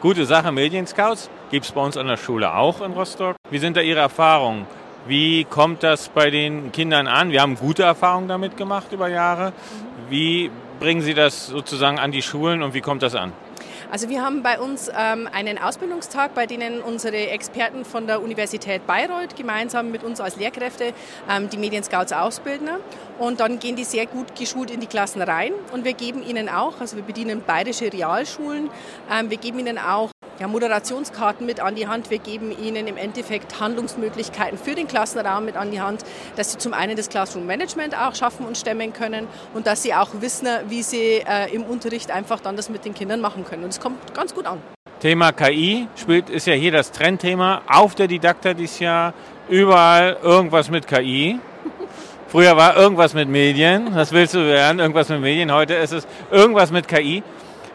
Gute 0.00 0.24
Sache, 0.24 0.50
Medienscouts 0.50 1.28
gibt 1.50 1.66
es 1.66 1.72
bei 1.72 1.82
uns 1.82 1.98
an 1.98 2.06
der 2.06 2.16
Schule 2.16 2.54
auch 2.54 2.80
in 2.80 2.92
Rostock. 2.92 3.36
Wie 3.50 3.58
sind 3.58 3.76
da 3.76 3.82
Ihre 3.82 4.00
Erfahrungen? 4.00 4.64
Wie 5.06 5.44
kommt 5.44 5.82
das 5.82 6.08
bei 6.08 6.30
den 6.30 6.72
Kindern 6.72 7.06
an? 7.06 7.32
Wir 7.32 7.42
haben 7.42 7.56
gute 7.56 7.82
Erfahrungen 7.82 8.26
damit 8.26 8.56
gemacht 8.56 8.92
über 8.92 9.08
Jahre. 9.08 9.52
Wie 10.08 10.50
bringen 10.78 11.02
Sie 11.02 11.12
das 11.12 11.48
sozusagen 11.48 11.98
an 11.98 12.12
die 12.12 12.22
Schulen 12.22 12.62
und 12.62 12.72
wie 12.72 12.80
kommt 12.80 13.02
das 13.02 13.14
an? 13.14 13.34
Also 13.90 14.08
wir 14.08 14.22
haben 14.22 14.44
bei 14.44 14.60
uns 14.60 14.88
ähm, 14.96 15.28
einen 15.32 15.58
Ausbildungstag, 15.58 16.32
bei 16.32 16.46
denen 16.46 16.80
unsere 16.80 17.28
Experten 17.30 17.84
von 17.84 18.06
der 18.06 18.22
Universität 18.22 18.86
Bayreuth 18.86 19.34
gemeinsam 19.34 19.90
mit 19.90 20.04
uns 20.04 20.20
als 20.20 20.36
Lehrkräfte 20.36 20.92
ähm, 21.28 21.50
die 21.50 21.56
Medienscouts 21.56 22.12
ausbilden. 22.12 22.68
Und 23.18 23.40
dann 23.40 23.58
gehen 23.58 23.74
die 23.74 23.82
sehr 23.82 24.06
gut 24.06 24.36
geschult 24.36 24.70
in 24.70 24.78
die 24.78 24.86
Klassen 24.86 25.20
rein. 25.22 25.52
Und 25.72 25.84
wir 25.84 25.94
geben 25.94 26.22
ihnen 26.22 26.48
auch, 26.48 26.80
also 26.80 26.96
wir 26.96 27.02
bedienen 27.02 27.42
bayerische 27.42 27.92
Realschulen, 27.92 28.70
ähm, 29.10 29.28
wir 29.28 29.38
geben 29.38 29.58
ihnen 29.58 29.78
auch 29.78 30.10
ja, 30.40 30.48
Moderationskarten 30.48 31.46
mit 31.46 31.60
an 31.60 31.74
die 31.74 31.86
Hand. 31.86 32.10
Wir 32.10 32.18
geben 32.18 32.50
ihnen 32.50 32.86
im 32.86 32.96
Endeffekt 32.96 33.60
Handlungsmöglichkeiten 33.60 34.58
für 34.58 34.74
den 34.74 34.88
Klassenraum 34.88 35.44
mit 35.44 35.56
an 35.56 35.70
die 35.70 35.80
Hand, 35.80 36.02
dass 36.36 36.52
sie 36.52 36.58
zum 36.58 36.72
einen 36.72 36.96
das 36.96 37.10
Classroom 37.10 37.46
Management 37.46 37.94
auch 37.94 38.14
schaffen 38.14 38.46
und 38.46 38.56
stemmen 38.56 38.92
können 38.94 39.28
und 39.52 39.66
dass 39.66 39.82
sie 39.82 39.94
auch 39.94 40.08
wissen, 40.20 40.48
wie 40.68 40.82
sie 40.82 41.22
äh, 41.26 41.54
im 41.54 41.62
Unterricht 41.62 42.10
einfach 42.10 42.40
dann 42.40 42.56
das 42.56 42.70
mit 42.70 42.86
den 42.86 42.94
Kindern 42.94 43.20
machen 43.20 43.44
können. 43.44 43.64
Und 43.64 43.70
es 43.70 43.80
kommt 43.80 44.14
ganz 44.14 44.34
gut 44.34 44.46
an. 44.46 44.62
Thema 45.00 45.32
KI 45.32 45.88
spielt, 45.96 46.30
ist 46.30 46.46
ja 46.46 46.54
hier 46.54 46.72
das 46.72 46.90
Trendthema 46.90 47.62
auf 47.66 47.94
der 47.94 48.06
Didakta 48.06 48.54
dieses 48.54 48.78
Jahr. 48.78 49.12
Überall 49.48 50.16
irgendwas 50.22 50.70
mit 50.70 50.86
KI. 50.86 51.38
Früher 52.28 52.56
war 52.56 52.76
irgendwas 52.76 53.12
mit 53.12 53.28
Medien. 53.28 53.94
Was 53.94 54.12
willst 54.12 54.34
du 54.34 54.46
werden? 54.46 54.78
Irgendwas 54.78 55.08
mit 55.08 55.20
Medien. 55.20 55.52
Heute 55.52 55.74
ist 55.74 55.92
es 55.92 56.06
irgendwas 56.30 56.70
mit 56.70 56.86
KI. 56.86 57.22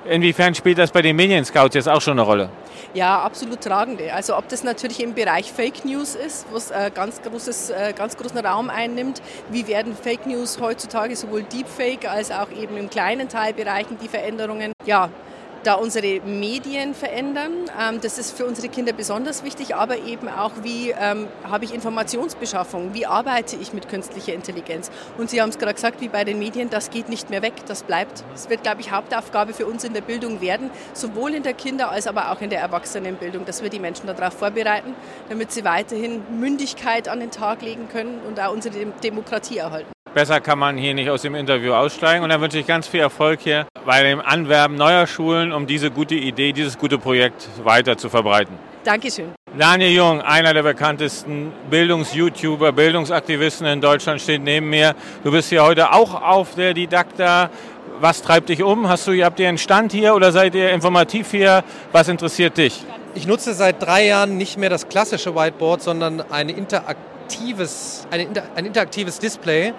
Inwiefern 0.07 0.53
spielt 0.53 0.77
das 0.77 0.91
bei 0.91 1.01
den 1.01 1.15
Medien-Scouts 1.15 1.73
jetzt 1.73 1.89
auch 1.89 2.01
schon 2.01 2.13
eine 2.13 2.21
Rolle? 2.21 2.49
Ja, 2.93 3.21
absolut 3.23 3.61
tragende. 3.61 4.13
Also 4.13 4.37
ob 4.37 4.47
das 4.49 4.63
natürlich 4.63 5.01
im 5.01 5.15
Bereich 5.15 5.51
Fake 5.51 5.83
News 5.83 6.15
ist, 6.15 6.45
was 6.51 6.69
äh, 6.71 6.91
ganz, 6.93 7.21
großes, 7.23 7.71
äh, 7.71 7.93
ganz 7.97 8.15
großen 8.15 8.37
Raum 8.37 8.69
einnimmt. 8.69 9.21
Wie 9.49 9.67
werden 9.67 9.95
Fake 9.95 10.27
News 10.27 10.59
heutzutage 10.61 11.15
sowohl 11.15 11.43
Deepfake 11.43 12.09
als 12.09 12.31
auch 12.31 12.51
eben 12.51 12.77
im 12.77 12.89
kleinen 12.89 13.27
Teilbereichen 13.27 13.97
die 14.01 14.07
Veränderungen? 14.07 14.71
Ja, 14.85 15.09
da 15.65 15.75
unsere 15.75 16.21
Medien 16.21 16.93
verändern. 16.93 17.51
Ähm, 17.79 17.99
das 18.01 18.17
ist 18.17 18.37
für 18.37 18.45
unsere 18.45 18.69
Kinder 18.69 18.93
besonders 18.93 19.43
wichtig, 19.43 19.75
aber 19.75 19.97
eben 19.97 20.29
auch, 20.29 20.51
wie 20.61 20.91
ähm, 20.91 21.27
habe 21.43 21.65
ich 21.65 21.73
Informationsbeschaffung, 21.73 22.93
wie 22.93 23.05
arbeite 23.05 23.55
ich 23.55 23.73
mit 23.73 23.89
künstlicher 23.89 24.33
Intelligenz. 24.33 24.91
Und 25.17 25.29
Sie 25.29 25.41
haben 25.41 25.49
es 25.49 25.57
gerade 25.57 25.73
gesagt, 25.73 26.01
wie 26.01 26.09
bei 26.09 26.23
den 26.23 26.39
Medien, 26.39 26.69
das 26.69 26.89
geht 26.89 27.09
nicht 27.09 27.29
mehr 27.29 27.41
weg, 27.41 27.53
das 27.67 27.83
bleibt. 27.83 28.23
Das 28.31 28.49
wird, 28.49 28.63
glaube 28.63 28.81
ich, 28.81 28.91
Hauptaufgabe 28.91 29.53
für 29.53 29.65
uns 29.65 29.83
in 29.83 29.93
der 29.93 30.01
Bildung 30.01 30.41
werden, 30.41 30.69
sowohl 30.93 31.33
in 31.33 31.43
der 31.43 31.53
Kinder- 31.53 31.89
als 31.89 32.07
aber 32.07 32.31
auch 32.31 32.41
in 32.41 32.49
der 32.49 32.59
Erwachsenenbildung, 32.59 33.45
dass 33.45 33.63
wir 33.63 33.69
die 33.69 33.79
Menschen 33.79 34.07
darauf 34.07 34.33
vorbereiten, 34.33 34.95
damit 35.29 35.51
sie 35.51 35.63
weiterhin 35.63 36.21
Mündigkeit 36.39 37.07
an 37.07 37.19
den 37.19 37.31
Tag 37.31 37.61
legen 37.61 37.87
können 37.89 38.21
und 38.27 38.39
auch 38.39 38.53
unsere 38.53 38.85
Demokratie 39.01 39.57
erhalten. 39.57 39.94
Besser 40.15 40.39
kann 40.39 40.57
man 40.57 40.77
hier 40.77 40.93
nicht 40.93 41.09
aus 41.09 41.23
dem 41.23 41.35
Interview 41.35 41.73
aussteigen. 41.73 42.23
Und 42.23 42.29
dann 42.29 42.39
wünsche 42.39 42.57
ich 42.57 42.65
ganz 42.65 42.87
viel 42.87 43.01
Erfolg 43.01 43.41
hier 43.41 43.67
bei 43.85 44.01
dem 44.01 44.21
Anwerben 44.21 44.77
neuer 44.77 45.07
Schulen, 45.07 45.51
um 45.51 45.67
diese 45.67 45.91
gute 45.91 46.15
Idee, 46.15 46.53
dieses 46.53 46.77
gute 46.77 46.97
Projekt 46.97 47.49
weiter 47.65 47.97
zu 47.97 48.07
verbreiten. 48.07 48.55
Dankeschön. 48.85 49.33
Daniel 49.59 49.91
Jung, 49.91 50.21
einer 50.21 50.53
der 50.53 50.63
bekanntesten 50.63 51.51
Bildungs-YouTuber, 51.69 52.71
Bildungsaktivisten 52.71 53.67
in 53.67 53.81
Deutschland, 53.81 54.21
steht 54.21 54.41
neben 54.41 54.69
mir. 54.69 54.95
Du 55.25 55.31
bist 55.31 55.49
hier 55.49 55.65
heute 55.65 55.91
auch 55.91 56.13
auf 56.13 56.55
der 56.55 56.73
Didakta. 56.73 57.49
Was 57.99 58.21
treibt 58.21 58.47
dich 58.47 58.63
um? 58.63 58.87
Hast 58.87 59.07
du, 59.07 59.21
habt 59.21 59.41
ihr 59.41 59.49
einen 59.49 59.57
Stand 59.57 59.91
hier 59.91 60.15
oder 60.15 60.31
seid 60.31 60.55
ihr 60.55 60.69
informativ 60.69 61.31
hier? 61.31 61.65
Was 61.91 62.07
interessiert 62.07 62.57
dich? 62.57 62.85
Ich 63.15 63.27
nutze 63.27 63.53
seit 63.53 63.83
drei 63.83 64.05
Jahren 64.05 64.37
nicht 64.37 64.57
mehr 64.57 64.69
das 64.69 64.87
klassische 64.87 65.35
Whiteboard, 65.35 65.81
sondern 65.81 66.23
ein 66.31 66.47
interaktives, 66.47 68.07
ein, 68.11 68.29
ein 68.55 68.65
interaktives 68.65 69.19
Display 69.19 69.73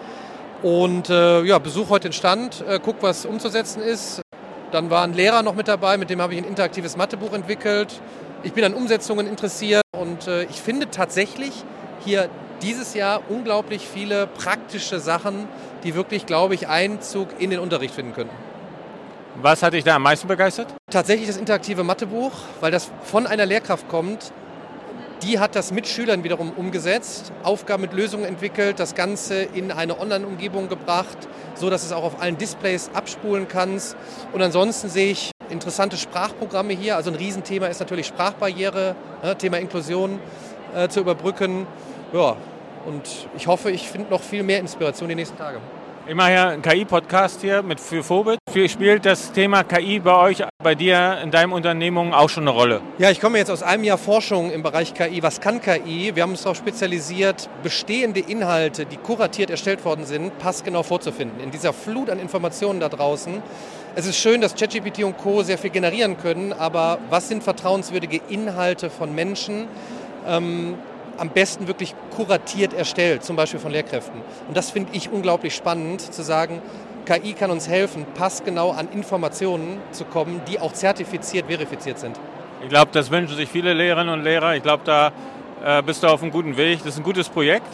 und 0.62 1.11
äh, 1.11 1.42
ja, 1.42 1.59
besuche 1.59 1.90
heute 1.90 2.09
den 2.09 2.12
Stand, 2.12 2.64
äh, 2.66 2.81
guck, 2.83 3.03
was 3.03 3.27
umzusetzen 3.27 3.83
ist. 3.83 4.23
Dann 4.73 4.90
war 4.90 5.05
ein 5.05 5.14
Lehrer 5.14 5.42
noch 5.42 5.55
mit 5.55 5.69
dabei, 5.69 5.97
mit 5.97 6.11
dem 6.11 6.21
habe 6.21 6.35
ich 6.35 6.40
ein 6.40 6.49
interaktives 6.49 6.97
Mathebuch 6.97 7.33
entwickelt. 7.33 8.01
Ich 8.42 8.53
bin 8.53 8.64
an 8.64 8.75
Umsetzungen 8.75 9.27
interessiert 9.27 9.83
und 9.92 10.27
äh, 10.27 10.45
ich 10.45 10.61
finde 10.61 10.90
tatsächlich 10.90 11.53
hier 12.05 12.29
dieses 12.62 12.95
Jahr 12.95 13.23
unglaublich 13.29 13.87
viele 13.87 14.27
praktische 14.27 14.99
Sachen, 14.99 15.49
die 15.85 15.95
wirklich, 15.95 16.27
glaube 16.27 16.55
ich, 16.55 16.69
Einzug 16.69 17.29
in 17.38 17.51
den 17.51 17.61
Unterricht 17.61 17.95
finden 17.95 18.14
könnten. 18.14 18.35
Was 19.42 19.62
hat 19.62 19.75
dich 19.75 19.85
da 19.85 19.97
am 19.97 20.03
meisten 20.03 20.29
begeistert? 20.29 20.69
Tatsächlich 20.90 21.27
das 21.27 21.37
interaktive 21.37 21.85
Mathebuch, 21.85 22.33
weil 22.61 22.71
das 22.71 22.90
von 23.03 23.27
einer 23.27 23.45
Lehrkraft 23.45 23.87
kommt, 23.88 24.33
die 25.22 25.38
hat 25.38 25.57
das 25.57 25.72
mit 25.72 25.87
Schülern 25.87 26.24
wiederum 26.24 26.52
umgesetzt, 26.52 27.33
Aufgaben 27.42 27.83
mit 27.83 27.92
Lösungen 27.92 28.24
entwickelt, 28.24 28.79
das 28.79 28.94
Ganze 28.94 29.42
in 29.42 29.72
eine 29.72 29.98
Online-Umgebung 29.98 30.68
gebracht, 30.68 31.16
so 31.55 31.70
dass 31.70 31.85
es 31.85 31.92
auch 31.92 32.05
auf 32.05 32.20
allen 32.20 32.38
Displays 32.38 32.90
abspulen 32.92 33.48
kann. 33.48 33.81
Und 34.33 34.42
ansonsten 34.42 34.88
sehe 34.88 35.12
ich 35.12 35.31
interessante 35.50 35.96
Sprachprogramme 35.96 36.72
hier. 36.72 36.96
Also 36.96 37.11
ein 37.11 37.16
Riesenthema 37.16 37.66
ist 37.66 37.81
natürlich 37.81 38.07
Sprachbarriere, 38.07 38.94
ne, 39.22 39.37
Thema 39.37 39.59
Inklusion 39.59 40.18
äh, 40.74 40.88
zu 40.88 41.00
überbrücken. 41.00 41.66
Ja, 42.12 42.37
und 42.87 43.29
ich 43.37 43.46
hoffe, 43.46 43.70
ich 43.70 43.88
finde 43.88 44.11
noch 44.11 44.22
viel 44.22 44.42
mehr 44.42 44.61
Inspiration 44.61 45.09
die 45.09 45.14
nächsten 45.14 45.37
Tage. 45.37 45.61
Ich 46.09 46.14
mache 46.14 46.33
ja 46.33 46.49
einen 46.51 46.62
KI-Podcast 46.62 47.40
hier 47.40 47.64
mit 47.64 47.81
für 47.81 48.05
Phobit. 48.05 48.38
Spielt 48.69 49.05
das 49.05 49.33
Thema 49.33 49.64
KI 49.64 49.99
bei 49.99 50.14
euch, 50.16 50.45
bei 50.62 50.77
dir 50.77 51.19
in 51.21 51.33
deinem 51.33 51.53
Unternehmung 51.53 52.14
auch 52.14 52.29
schon 52.29 52.45
eine 52.45 52.51
Rolle? 52.51 52.81
Ja, 52.99 53.11
ich 53.11 53.21
komme 53.21 53.38
jetzt 53.38 53.51
aus 53.51 53.64
einem 53.64 53.83
Jahr 53.83 53.99
Forschung 53.99 54.53
im 54.53 54.62
Bereich 54.62 54.95
KI. 54.95 55.21
Was 55.25 55.40
kann 55.40 55.61
KI? 55.61 56.12
Wir 56.14 56.23
haben 56.23 56.31
uns 56.31 56.45
darauf 56.45 56.59
spezialisiert, 56.59 57.51
bestehende 57.64 58.21
Inhalte, 58.21 58.87
die 58.87 58.99
kuratiert 58.99 59.51
erstellt 59.51 59.85
worden 59.85 60.05
sind, 60.05 60.38
passgenau 60.38 60.85
vorzufinden. 60.85 61.40
In 61.40 61.51
dieser 61.51 61.73
Flut 61.73 62.09
an 62.09 62.21
Informationen 62.21 62.79
da 62.79 62.88
draußen. 62.88 63.42
Es 63.97 64.07
ist 64.07 64.16
schön, 64.16 64.40
dass 64.40 64.55
ChatGPT 64.55 65.03
und 65.03 65.19
Co. 65.19 65.42
sehr 65.42 65.59
viel 65.59 65.71
generieren 65.71 66.16
können, 66.19 66.53
aber 66.53 66.99
was 67.11 67.29
sind 67.29 67.42
vertrauenswürdige 67.42 68.21
Inhalte 68.29 68.90
von 68.90 69.12
Menschen? 69.12 69.66
Ähm, 70.25 70.77
am 71.18 71.31
besten 71.31 71.66
wirklich 71.66 71.94
kuratiert 72.14 72.72
erstellt, 72.72 73.24
zum 73.24 73.37
Beispiel 73.37 73.61
von 73.61 73.72
Lehrkräften. 73.72 74.20
Und 74.48 74.57
das 74.57 74.70
finde 74.70 74.90
ich 74.92 75.11
unglaublich 75.11 75.55
spannend, 75.55 76.00
zu 76.00 76.22
sagen, 76.22 76.61
KI 77.07 77.35
kann 77.35 77.50
uns 77.50 77.68
helfen, 77.68 78.05
passgenau 78.14 78.72
an 78.72 78.88
Informationen 78.92 79.79
zu 79.92 80.05
kommen, 80.05 80.40
die 80.48 80.59
auch 80.59 80.72
zertifiziert, 80.72 81.46
verifiziert 81.46 81.98
sind. 81.98 82.18
Ich 82.62 82.68
glaube, 82.68 82.90
das 82.92 83.11
wünschen 83.11 83.37
sich 83.37 83.48
viele 83.48 83.74
Lehrerinnen 83.74 84.12
und 84.12 84.24
Lehrer. 84.24 84.57
Ich 84.57 84.62
glaube, 84.62 84.83
da 84.85 85.12
äh, 85.64 85.83
bist 85.83 86.02
du 86.02 86.09
auf 86.09 86.22
einem 86.22 86.33
guten 86.33 86.57
Weg. 86.57 86.79
Das 86.79 86.94
ist 86.94 86.98
ein 86.98 87.05
gutes 87.05 87.29
Projekt. 87.29 87.68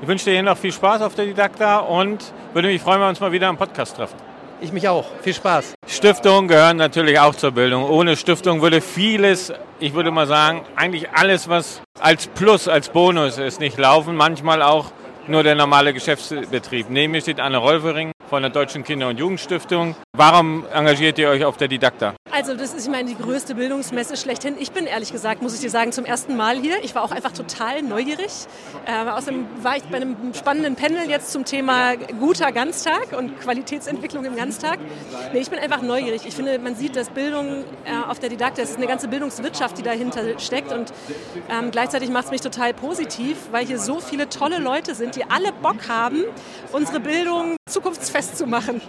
Ich 0.00 0.08
wünsche 0.08 0.24
dir 0.24 0.32
hier 0.32 0.42
noch 0.42 0.56
viel 0.56 0.72
Spaß 0.72 1.02
auf 1.02 1.14
der 1.14 1.26
Didakta 1.26 1.78
und 1.78 2.32
würde 2.54 2.68
mich 2.68 2.82
freuen, 2.82 2.96
wenn 2.96 3.06
wir 3.06 3.10
uns 3.10 3.20
mal 3.20 3.30
wieder 3.30 3.48
im 3.48 3.56
Podcast 3.56 3.96
treffen. 3.96 4.31
Ich 4.62 4.72
mich 4.72 4.88
auch. 4.88 5.06
Viel 5.22 5.34
Spaß. 5.34 5.74
Stiftungen 5.88 6.46
gehören 6.46 6.76
natürlich 6.76 7.18
auch 7.18 7.34
zur 7.34 7.50
Bildung. 7.50 7.82
Ohne 7.82 8.16
Stiftung 8.16 8.62
würde 8.62 8.80
vieles, 8.80 9.52
ich 9.80 9.92
würde 9.92 10.12
mal 10.12 10.28
sagen, 10.28 10.64
eigentlich 10.76 11.10
alles, 11.10 11.48
was 11.48 11.82
als 11.98 12.28
Plus, 12.28 12.68
als 12.68 12.88
Bonus 12.88 13.38
ist, 13.38 13.58
nicht 13.58 13.76
laufen. 13.76 14.14
Manchmal 14.14 14.62
auch 14.62 14.92
nur 15.26 15.42
der 15.42 15.56
normale 15.56 15.92
Geschäftsbetrieb. 15.92 16.86
Neben 16.90 17.10
mir 17.10 17.20
steht 17.20 17.40
Anne 17.40 17.56
Rolfering 17.56 18.12
von 18.30 18.42
der 18.42 18.52
Deutschen 18.52 18.84
Kinder- 18.84 19.08
und 19.08 19.18
Jugendstiftung. 19.18 19.96
Warum 20.14 20.66
engagiert 20.70 21.18
ihr 21.18 21.30
euch 21.30 21.42
auf 21.42 21.56
der 21.56 21.68
Didakta? 21.68 22.14
Also 22.30 22.54
das 22.54 22.74
ist, 22.74 22.84
ich 22.84 22.92
meine, 22.92 23.08
die 23.08 23.16
größte 23.16 23.54
Bildungsmesse 23.54 24.18
schlechthin. 24.18 24.56
Ich 24.58 24.70
bin 24.70 24.84
ehrlich 24.84 25.10
gesagt, 25.10 25.40
muss 25.40 25.54
ich 25.54 25.60
dir 25.60 25.70
sagen, 25.70 25.90
zum 25.90 26.04
ersten 26.04 26.36
Mal 26.36 26.58
hier. 26.58 26.84
Ich 26.84 26.94
war 26.94 27.02
auch 27.02 27.12
einfach 27.12 27.32
total 27.32 27.80
neugierig. 27.80 28.30
Äh, 28.84 29.08
außerdem 29.08 29.46
war 29.62 29.78
ich 29.78 29.84
bei 29.84 29.96
einem 29.96 30.34
spannenden 30.34 30.76
Panel 30.76 31.08
jetzt 31.08 31.32
zum 31.32 31.46
Thema 31.46 31.96
guter 32.20 32.52
Ganztag 32.52 33.16
und 33.16 33.40
Qualitätsentwicklung 33.40 34.26
im 34.26 34.36
Ganztag. 34.36 34.80
Nee, 35.32 35.40
ich 35.40 35.48
bin 35.48 35.58
einfach 35.58 35.80
neugierig. 35.80 36.26
Ich 36.26 36.34
finde, 36.34 36.58
man 36.58 36.74
sieht, 36.74 36.94
dass 36.94 37.08
Bildung 37.08 37.64
äh, 37.86 38.06
auf 38.06 38.18
der 38.18 38.28
Didakta, 38.28 38.60
es 38.60 38.68
ist 38.68 38.76
eine 38.76 38.88
ganze 38.88 39.08
Bildungswirtschaft, 39.08 39.78
die 39.78 39.82
dahinter 39.82 40.38
steckt 40.38 40.72
und 40.72 40.92
ähm, 41.48 41.70
gleichzeitig 41.70 42.10
macht 42.10 42.26
es 42.26 42.30
mich 42.32 42.42
total 42.42 42.74
positiv, 42.74 43.38
weil 43.50 43.64
hier 43.64 43.78
so 43.78 43.98
viele 43.98 44.28
tolle 44.28 44.58
Leute 44.58 44.94
sind, 44.94 45.16
die 45.16 45.24
alle 45.24 45.52
Bock 45.52 45.88
haben, 45.88 46.22
unsere 46.70 47.00
Bildung 47.00 47.56
zukunftsfest 47.66 48.36
zu 48.36 48.46
machen 48.46 48.82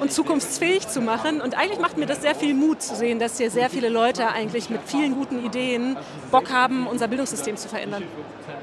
und 0.00 0.12
zukunftsfähig 0.12 0.88
zu 0.88 1.00
machen. 1.00 1.40
Und 1.40 1.56
eigentlich 1.56 1.78
macht 1.78 1.96
mir 1.96 2.06
das 2.06 2.22
sehr 2.22 2.34
viel 2.34 2.54
Mut 2.54 2.82
zu 2.82 2.94
sehen, 2.94 3.18
dass 3.18 3.38
hier 3.38 3.50
sehr 3.50 3.70
viele 3.70 3.88
Leute 3.88 4.28
eigentlich 4.28 4.70
mit 4.70 4.80
vielen 4.86 5.14
guten 5.14 5.44
Ideen 5.44 5.96
Bock 6.30 6.52
haben, 6.52 6.86
unser 6.86 7.08
Bildungssystem 7.08 7.56
zu 7.56 7.68
verändern. 7.68 8.02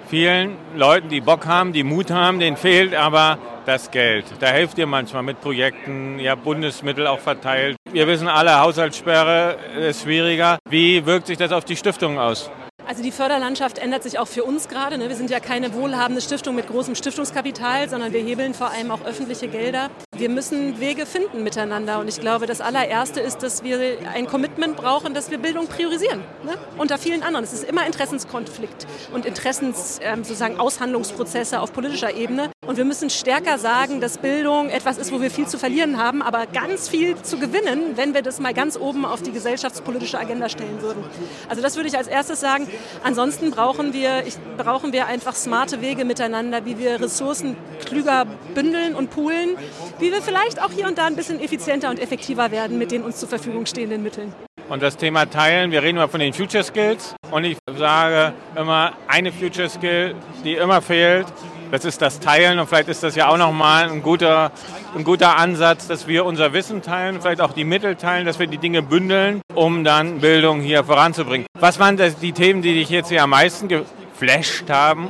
Vielen 0.08 0.58
Leuten, 0.76 1.10
die 1.10 1.21
Bock 1.21 1.45
haben, 1.45 1.74
die 1.74 1.84
Mut 1.84 2.12
haben, 2.12 2.39
denen 2.39 2.58
fehlt 2.58 2.93
aber 2.93 3.38
das 3.65 3.91
Geld. 3.91 4.26
Da 4.39 4.48
helft 4.48 4.78
ihr 4.78 4.86
manchmal 4.86 5.24
mit 5.24 5.41
Projekten, 5.41 6.19
ihr 6.19 6.32
habt 6.32 6.43
Bundesmittel 6.43 7.08
auch 7.08 7.19
verteilt. 7.19 7.76
Wir 7.91 8.08
wissen 8.08 8.28
alle, 8.28 8.60
Haushaltssperre 8.60 9.58
ist 9.80 10.04
schwieriger. 10.04 10.58
Wie 10.69 11.06
wirkt 11.06 11.28
sich 11.28 11.38
das 11.38 11.52
auf 11.52 11.65
die 11.65 11.76
Stiftung 11.76 12.19
aus? 12.19 12.52
Also 12.88 13.02
die 13.02 13.12
Förderlandschaft 13.12 13.80
ändert 13.80 14.04
sich 14.04 14.19
auch 14.19 14.28
für 14.28 14.43
uns 14.43 14.67
gerade. 14.67 15.00
Ne? 15.00 15.10
Wir 15.10 15.15
sind 15.15 15.32
ja 15.32 15.39
keine 15.39 15.74
wohlhabende 15.74 16.21
Stiftung 16.21 16.56
mit 16.56 16.67
großem 16.67 16.93
Stiftungskapital, 16.93 17.89
sondern 17.89 18.13
wir 18.13 18.21
hebeln 18.21 18.54
vor 18.54 18.69
allem 18.69 18.91
auch 18.91 19.04
öffentliche 19.04 19.48
Gelder. 19.48 19.89
Wir 20.17 20.30
müssen 20.30 20.80
Wege 20.80 21.06
finden 21.06 21.43
miteinander. 21.43 21.99
Und 21.99 22.08
ich 22.08 22.21
glaube, 22.21 22.45
das 22.45 22.62
allererste 22.62 23.19
ist, 23.19 23.43
dass 23.43 23.63
wir 23.63 23.97
ein 24.13 24.28
Commitment 24.28 24.78
brauchen, 24.78 25.13
dass 25.13 25.30
wir 25.30 25.38
Bildung 25.38 25.67
priorisieren. 25.67 26.21
Ne? 26.43 26.54
Unter 26.78 26.97
vielen 26.97 27.21
anderen. 27.21 27.43
Es 27.43 27.51
ist 27.51 27.65
immer 27.65 27.86
Interessenskonflikt 27.86 28.88
und 29.13 29.25
Interessens 29.25 29.99
ähm, 30.01 30.23
sozusagen 30.23 30.58
Aushandlungsprozesse 30.58 31.60
auf 31.60 31.73
politischer 31.73 32.15
Ebene. 32.15 32.49
Und 32.65 32.78
wir 32.78 32.86
müssen 32.86 33.10
stärker 33.10 33.60
sagen, 33.60 34.01
dass 34.01 34.17
Bildung 34.17 34.69
etwas 34.69 34.97
ist, 34.97 35.12
wo 35.12 35.21
wir 35.21 35.30
viel 35.30 35.47
zu 35.47 35.58
verlieren 35.58 35.97
haben, 35.97 36.21
aber 36.21 36.47
ganz 36.47 36.89
viel 36.89 37.15
zu 37.21 37.38
gewinnen, 37.38 37.95
wenn 37.95 38.13
wir 38.13 38.21
das 38.21 38.39
mal 38.39 38.54
ganz 38.54 38.78
oben 38.78 39.06
auf 39.06 39.21
die 39.21 39.32
gesellschaftspolitische 39.32 40.17
Agenda 40.17 40.49
stellen 40.49 40.82
würden. 40.82 41.04
Also 41.47 41.62
das 41.62 41.75
würde 41.75 41.89
ich 41.89 41.97
als 41.97 42.08
erstes 42.08 42.39
sagen. 42.39 42.67
Ansonsten 43.04 43.51
brauchen 43.51 43.93
wir, 43.93 44.25
ich, 44.25 44.36
brauchen 44.58 44.93
wir 44.93 45.06
einfach 45.06 45.36
smarte 45.36 45.82
Wege 45.82 46.06
miteinander, 46.06 46.65
wie 46.65 46.80
wir 46.80 46.99
Ressourcen 47.01 47.56
klüger 47.86 48.25
bündeln 48.56 48.95
und 48.95 49.12
poolen, 49.12 49.58
wie 49.99 50.05
wir 50.12 50.22
vielleicht 50.22 50.62
auch 50.62 50.72
hier 50.72 50.88
und 50.88 50.98
da 50.98 51.06
ein 51.06 51.15
bisschen 51.15 51.39
effizienter 51.39 51.89
und 51.89 52.00
effektiver 52.00 52.52
werden 52.52 52.78
mit 52.78 52.91
den 52.91 53.04
uns 53.04 53.18
zur 53.18 53.30
Verfügung 53.30 53.65
stehenden 53.65 54.04
Mitteln. 54.04 54.34
Und 54.68 54.82
das 54.82 54.98
Thema 54.98 55.30
Teilen, 55.30 55.72
wir 55.72 55.84
reden 55.84 55.98
immer 55.98 56.10
von 56.10 56.20
den 56.20 56.34
Future 56.34 56.63
Skills 56.63 57.15
und 57.30 57.44
ich 57.44 57.58
sage 57.78 58.34
immer, 58.56 58.94
eine 59.08 59.32
Future 59.32 59.70
Skill, 59.70 60.15
die 60.44 60.56
immer 60.56 60.82
fehlt, 60.82 61.28
das 61.72 61.86
ist 61.86 62.02
das 62.02 62.20
Teilen 62.20 62.58
und 62.60 62.68
vielleicht 62.68 62.89
ist 62.89 63.04
das 63.04 63.15
ja 63.15 63.28
auch 63.28 63.38
nochmal 63.38 63.89
ein 63.89 64.02
guter, 64.02 64.52
ein 64.96 65.04
guter 65.04 65.38
Ansatz, 65.38 65.88
dass 65.88 66.08
wir 66.08 66.26
unser 66.26 66.54
Wissen 66.54 66.82
teilen, 66.82 67.22
vielleicht 67.22 67.41
auch 67.41 67.54
die 67.54 67.63
Mittel 67.63 67.96
teilen, 67.96 68.26
dass 68.26 68.39
wir 68.39 68.48
die 68.48 68.58
Dinge 68.58 68.82
bündeln, 68.82 69.41
um 69.54 69.84
dann 69.84 70.20
Bildung 70.20 70.62
hier 70.62 70.84
voranzubringen. 70.84 71.46
Was 71.60 71.80
waren 71.80 71.98
das, 71.98 72.18
die 72.18 72.32
Themen, 72.32 72.62
die 72.62 72.74
dich 72.74 72.89
jetzt 72.89 73.10
hier 73.10 73.24
am 73.24 73.32
meisten 73.32 73.68
geflasht 73.68 74.70
haben? 74.70 75.10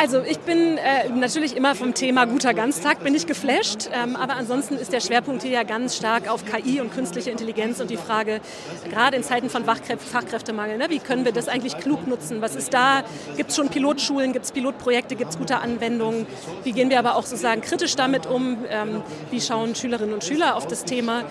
Also 0.00 0.22
ich 0.22 0.38
bin 0.38 0.78
äh, 0.78 1.08
natürlich 1.08 1.56
immer 1.56 1.74
vom 1.74 1.92
Thema 1.92 2.24
guter 2.24 2.54
Ganztag 2.54 3.02
bin 3.02 3.16
ich 3.16 3.26
geflasht, 3.26 3.90
ähm, 3.92 4.14
aber 4.14 4.36
ansonsten 4.36 4.76
ist 4.76 4.92
der 4.92 5.00
Schwerpunkt 5.00 5.42
hier 5.42 5.50
ja 5.50 5.62
ganz 5.64 5.96
stark 5.96 6.30
auf 6.30 6.44
KI 6.44 6.80
und 6.80 6.94
künstliche 6.94 7.30
Intelligenz 7.30 7.80
und 7.80 7.90
die 7.90 7.96
Frage, 7.96 8.40
gerade 8.88 9.16
in 9.16 9.24
Zeiten 9.24 9.50
von 9.50 9.64
Fachkräf 9.64 10.00
Fachkräftemangel, 10.00 10.78
ne, 10.78 10.86
wie 10.88 11.00
können 11.00 11.24
wir 11.24 11.32
das 11.32 11.48
eigentlich 11.48 11.76
klug 11.78 12.06
nutzen? 12.06 12.40
Was 12.40 12.54
ist 12.54 12.72
da? 12.72 13.02
Gibt 13.36 13.50
es 13.50 13.56
schon 13.56 13.70
Pilotschulen, 13.70 14.32
gibt 14.32 14.44
es 14.44 14.52
Pilotprojekte, 14.52 15.16
gibt 15.16 15.32
es 15.32 15.38
gute 15.38 15.58
Anwendungen? 15.58 16.28
Wie 16.62 16.70
gehen 16.70 16.90
wir 16.90 17.00
aber 17.00 17.16
auch 17.16 17.26
sozusagen 17.26 17.60
kritisch 17.60 17.96
damit 17.96 18.26
um? 18.26 18.58
Ähm, 18.70 19.02
wie 19.32 19.40
schauen 19.40 19.74
Schülerinnen 19.74 20.14
und 20.14 20.22
Schüler 20.22 20.54
auf 20.54 20.68
das 20.68 20.84
Thema? 20.84 21.24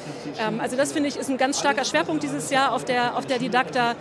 Ähm, 0.45 0.59
also 0.59 0.75
das 0.75 0.91
finde 0.91 1.07
ich 1.07 1.15
ist 1.15 1.29
ein 1.29 1.37
ganz 1.37 1.57
starker 1.59 1.85
Schwerpunkt 1.85 2.21
dieses 2.21 2.51
Jahr 2.51 2.73
auf 2.73 2.83
der, 2.83 3.15
auf 3.15 3.25
der 3.25 3.39
Didakta. 3.39 3.95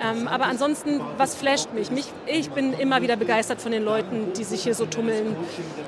Ähm, 0.00 0.28
aber 0.28 0.46
ansonsten, 0.46 1.00
was 1.16 1.34
flasht 1.34 1.72
mich? 1.74 1.90
mich? 1.90 2.06
Ich 2.26 2.50
bin 2.50 2.72
immer 2.72 3.02
wieder 3.02 3.16
begeistert 3.16 3.60
von 3.60 3.72
den 3.72 3.84
Leuten, 3.84 4.11
Leuten, 4.12 4.32
die 4.36 4.44
sich 4.44 4.62
hier 4.62 4.74
so 4.74 4.86
tummeln. 4.86 5.36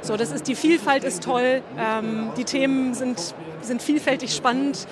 So, 0.02 0.16
das 0.16 0.30
ist, 0.30 0.48
die 0.48 0.54
Vielfalt 0.54 1.04
ist 1.04 1.22
toll, 1.24 1.62
ähm, 1.78 2.30
die 2.37 2.44
Themen 2.44 2.94
sind, 2.94 3.34
sind 3.60 3.82
vielfältig 3.82 4.34
spannend. 4.34 4.87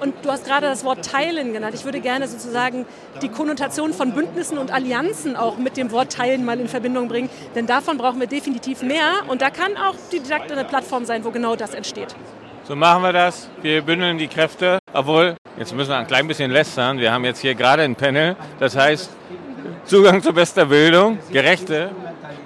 Und 0.00 0.14
du 0.22 0.30
hast 0.30 0.44
gerade 0.44 0.66
das 0.66 0.84
Wort 0.84 1.04
Teilen 1.04 1.52
genannt. 1.52 1.74
Ich 1.74 1.84
würde 1.84 2.00
gerne 2.00 2.28
sozusagen 2.28 2.86
die 3.22 3.28
Konnotation 3.28 3.92
von 3.92 4.12
Bündnissen 4.12 4.58
und 4.58 4.72
Allianzen 4.72 5.36
auch 5.36 5.58
mit 5.58 5.76
dem 5.76 5.90
Wort 5.90 6.12
Teilen 6.12 6.44
mal 6.44 6.58
in 6.60 6.68
Verbindung 6.68 7.08
bringen. 7.08 7.30
Denn 7.54 7.66
davon 7.66 7.98
brauchen 7.98 8.20
wir 8.20 8.26
definitiv 8.26 8.82
mehr. 8.82 9.10
Und 9.28 9.42
da 9.42 9.50
kann 9.50 9.76
auch 9.76 9.94
die 10.12 10.20
Didaktik 10.20 10.52
eine 10.52 10.64
Plattform 10.64 11.04
sein, 11.04 11.24
wo 11.24 11.30
genau 11.30 11.56
das 11.56 11.74
entsteht. 11.74 12.14
So 12.64 12.74
machen 12.74 13.02
wir 13.02 13.12
das. 13.12 13.48
Wir 13.62 13.82
bündeln 13.82 14.18
die 14.18 14.26
Kräfte. 14.26 14.78
Obwohl, 14.92 15.36
jetzt 15.56 15.74
müssen 15.74 15.90
wir 15.90 15.98
ein 15.98 16.06
klein 16.06 16.26
bisschen 16.26 16.50
lästern. 16.50 16.98
Wir 16.98 17.12
haben 17.12 17.24
jetzt 17.24 17.40
hier 17.40 17.54
gerade 17.54 17.82
ein 17.82 17.94
Panel. 17.94 18.34
Das 18.58 18.76
heißt, 18.76 19.10
Zugang 19.86 20.20
zu 20.20 20.32
bester 20.32 20.66
Bildung, 20.66 21.18
gerechte 21.30 21.90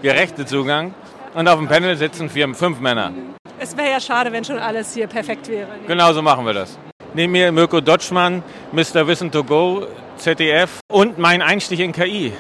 gerechte 0.03 0.47
Zugang. 0.47 0.95
Und 1.35 1.49
auf 1.49 1.59
dem 1.59 1.69
Panel 1.69 1.97
sitzen 1.97 2.29
vier, 2.29 2.53
fünf 2.55 2.81
Männer. 2.81 3.13
Es 3.59 3.77
wäre 3.77 3.91
ja 3.91 4.01
schade, 4.01 4.33
wenn 4.33 4.45
schon 4.45 4.59
alles 4.59 4.95
hier 4.95 5.07
perfekt 5.07 5.49
wäre. 5.49 5.69
Genau 5.87 6.13
so 6.13 6.23
machen 6.23 6.45
wir 6.45 6.55
das. 6.55 6.79
Neben 7.15 7.33
mir 7.33 7.53
Mirko 7.53 7.81
Dotschmann, 7.81 8.43
Mr. 8.73 9.07
Wissen 9.07 9.31
to 9.31 9.45
Go, 9.45 9.87
ZDF 10.17 10.81
und 10.89 11.19
mein 11.19 11.43
Einstieg 11.43 11.81
in 11.81 11.93
KI. 11.93 12.33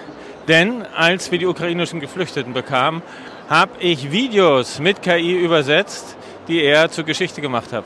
Denn 0.49 0.85
als 0.97 1.31
wir 1.31 1.39
die 1.39 1.47
ukrainischen 1.47 2.01
Geflüchteten 2.01 2.53
bekamen, 2.53 3.03
habe 3.49 3.73
ich 3.81 4.11
Videos 4.11 4.79
mit 4.79 5.03
KI 5.03 5.33
übersetzt, 5.33 6.17
die 6.49 6.63
er 6.63 6.91
zur 6.91 7.05
Geschichte 7.05 7.41
gemacht 7.41 7.73
hat. 7.73 7.85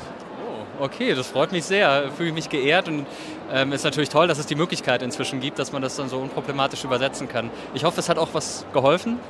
Oh, 0.80 0.84
okay, 0.84 1.14
das 1.14 1.26
freut 1.26 1.52
mich 1.52 1.64
sehr. 1.64 2.10
Fühle 2.16 2.32
mich 2.32 2.48
geehrt 2.48 2.88
und 2.88 3.06
ähm, 3.52 3.72
ist 3.72 3.84
natürlich 3.84 4.08
toll, 4.08 4.26
dass 4.26 4.38
es 4.38 4.46
die 4.46 4.54
Möglichkeit 4.54 5.02
inzwischen 5.02 5.40
gibt, 5.40 5.58
dass 5.58 5.72
man 5.72 5.82
das 5.82 5.96
dann 5.96 6.08
so 6.08 6.18
unproblematisch 6.18 6.84
übersetzen 6.84 7.28
kann. 7.28 7.50
Ich 7.74 7.84
hoffe, 7.84 8.00
es 8.00 8.08
hat 8.08 8.18
auch 8.18 8.28
was 8.32 8.64
geholfen. 8.72 9.18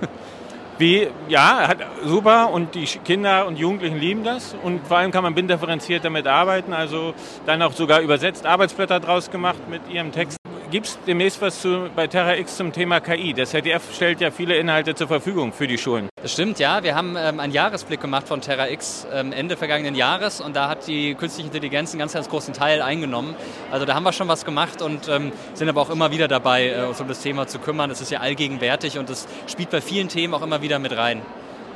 Wie, 0.79 1.09
ja, 1.29 1.69
hat 1.69 1.79
super. 2.05 2.51
Und 2.51 2.75
die 2.75 2.85
Kinder 2.85 3.47
und 3.47 3.57
Jugendlichen 3.57 3.99
lieben 3.99 4.25
das. 4.25 4.55
Und 4.63 4.87
vor 4.87 4.99
allem 4.99 5.11
kann 5.11 5.23
man 5.23 5.35
bindifferenziert 5.35 6.05
damit 6.05 6.27
arbeiten, 6.27 6.73
also 6.73 7.15
dann 7.47 7.63
auch 7.63 7.73
sogar 7.73 8.01
übersetzt 8.01 8.45
Arbeitsblätter 8.45 9.01
draus 9.01 9.31
gemacht 9.31 9.69
mit 9.69 9.83
ihrem 9.89 10.11
Text. 10.13 10.43
Gibt 10.70 10.87
es 10.87 10.98
demnächst 11.07 11.40
was 11.42 11.61
zu, 11.61 11.90
bei 11.94 12.07
Terra 12.07 12.37
X 12.37 12.57
zum 12.57 12.72
Thema 12.72 13.00
KI? 13.00 13.35
Das 13.35 13.50
ZDF 13.50 13.94
stellt 13.94 14.20
ja 14.20 14.31
viele 14.31 14.57
Inhalte 14.57 14.94
zur 14.94 15.09
Verfügung 15.09 15.53
für 15.53 15.66
die 15.66 15.79
Schulen. 15.79 16.09
Das 16.22 16.33
stimmt, 16.33 16.59
ja. 16.59 16.83
Wir 16.83 16.94
haben 16.94 17.16
ähm, 17.18 17.38
einen 17.38 17.53
Jahresblick 17.53 18.00
gemacht 18.00 18.27
von 18.27 18.40
Terra 18.40 18.68
X 18.68 19.07
ähm, 19.12 19.33
Ende 19.33 19.57
vergangenen 19.57 19.94
Jahres 19.94 20.40
und 20.40 20.57
da 20.57 20.68
hat 20.68 20.87
die 20.87 21.14
künstliche 21.14 21.48
Intelligenz 21.48 21.92
einen 21.92 22.00
ganz, 22.00 22.14
ganz 22.14 22.29
großen 22.29 22.55
Teil 22.55 22.83
eingenommen. 22.83 23.35
Also 23.70 23.85
da 23.85 23.94
haben 23.94 24.05
wir 24.05 24.12
schon 24.12 24.29
was 24.29 24.44
gemacht 24.44 24.81
und 24.81 25.09
ähm, 25.09 25.33
sind 25.53 25.68
aber 25.68 25.83
auch 25.83 25.90
immer 25.90 26.11
wieder 26.11 26.29
dabei, 26.29 26.70
äh, 26.70 26.85
uns 26.85 27.00
um 27.00 27.09
das 27.09 27.20
Thema 27.20 27.46
zu 27.46 27.59
kümmern. 27.59 27.90
Das 27.90 28.00
ist 28.00 28.11
ja 28.11 28.20
allgegenwärtig 28.20 28.98
und 28.98 29.11
das 29.11 29.29
spielt 29.46 29.70
bei 29.70 29.81
vielen 29.81 30.09
Themen 30.09 30.35
auch 30.35 30.42
immer 30.42 30.62
wieder 30.62 30.79
mit 30.79 30.96
rein. 30.96 31.20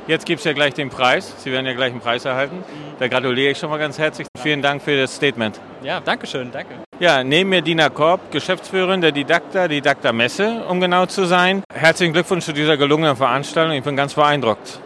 Jetzt 0.07 0.25
gibt 0.25 0.39
es 0.39 0.45
ja 0.45 0.53
gleich 0.53 0.73
den 0.73 0.89
Preis. 0.89 1.35
Sie 1.37 1.51
werden 1.51 1.67
ja 1.67 1.73
gleich 1.73 1.91
einen 1.91 2.01
Preis 2.01 2.25
erhalten. 2.25 2.63
Da 2.97 3.07
gratuliere 3.07 3.51
ich 3.51 3.59
schon 3.59 3.69
mal 3.69 3.77
ganz 3.77 3.99
herzlich. 3.99 4.27
Vielen 4.41 4.63
Dank 4.63 4.81
für 4.81 4.97
das 4.97 5.15
Statement. 5.15 5.59
Ja, 5.81 6.01
danke 6.01 6.27
schön, 6.27 6.51
danke. 6.51 6.75
Ja, 6.99 7.23
neben 7.23 7.49
mir 7.49 7.61
Dina 7.61 7.89
Korb, 7.89 8.31
Geschäftsführerin 8.31 8.99
der 8.99 9.13
Didakta, 9.13 9.69
Didakta 9.69 10.11
Messe, 10.11 10.65
um 10.67 10.81
genau 10.81 11.05
zu 11.05 11.25
sein. 11.25 11.63
Herzlichen 11.73 12.11
Glückwunsch 12.11 12.43
zu 12.43 12.53
dieser 12.53 12.75
gelungenen 12.75 13.15
Veranstaltung. 13.15 13.77
Ich 13.77 13.83
bin 13.83 13.95
ganz 13.95 14.13
beeindruckt. 14.13 14.81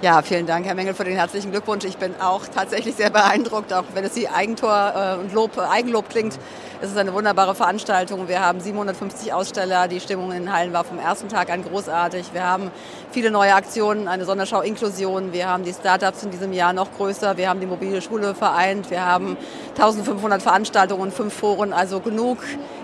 Ja, 0.00 0.22
vielen 0.22 0.46
Dank, 0.46 0.64
Herr 0.64 0.76
Mengel, 0.76 0.94
für 0.94 1.02
den 1.02 1.16
herzlichen 1.16 1.50
Glückwunsch. 1.50 1.84
Ich 1.84 1.96
bin 1.96 2.14
auch 2.20 2.46
tatsächlich 2.46 2.94
sehr 2.94 3.10
beeindruckt, 3.10 3.72
auch 3.72 3.82
wenn 3.94 4.04
es 4.04 4.14
wie 4.14 4.28
Eigentor 4.28 4.92
äh, 4.94 5.20
und 5.20 5.34
Lob, 5.34 5.58
Eigenlob 5.58 6.08
klingt. 6.08 6.38
Es 6.80 6.90
ist 6.90 6.96
eine 6.96 7.12
wunderbare 7.12 7.56
Veranstaltung. 7.56 8.28
Wir 8.28 8.40
haben 8.40 8.60
750 8.60 9.32
Aussteller. 9.32 9.88
Die 9.88 9.98
Stimmung 9.98 10.30
in 10.30 10.44
den 10.44 10.52
Hallen 10.52 10.72
war 10.72 10.84
vom 10.84 11.00
ersten 11.00 11.28
Tag 11.28 11.50
an 11.50 11.64
großartig. 11.64 12.26
Wir 12.32 12.44
haben 12.44 12.70
viele 13.10 13.32
neue 13.32 13.52
Aktionen, 13.52 14.06
eine 14.06 14.24
Sonderschau 14.24 14.60
Inklusion. 14.60 15.32
Wir 15.32 15.48
haben 15.48 15.64
die 15.64 15.72
Startups 15.72 16.22
in 16.22 16.30
diesem 16.30 16.52
Jahr 16.52 16.72
noch 16.72 16.92
größer. 16.96 17.36
Wir 17.36 17.48
haben 17.48 17.58
die 17.58 17.66
mobile 17.66 18.00
Schule 18.00 18.36
vereint. 18.36 18.92
Wir 18.92 19.04
haben 19.04 19.36
1500 19.70 20.40
Veranstaltungen 20.40 21.02
und 21.02 21.12
fünf 21.12 21.34
Foren. 21.34 21.72
Also 21.72 21.98
genug 21.98 22.38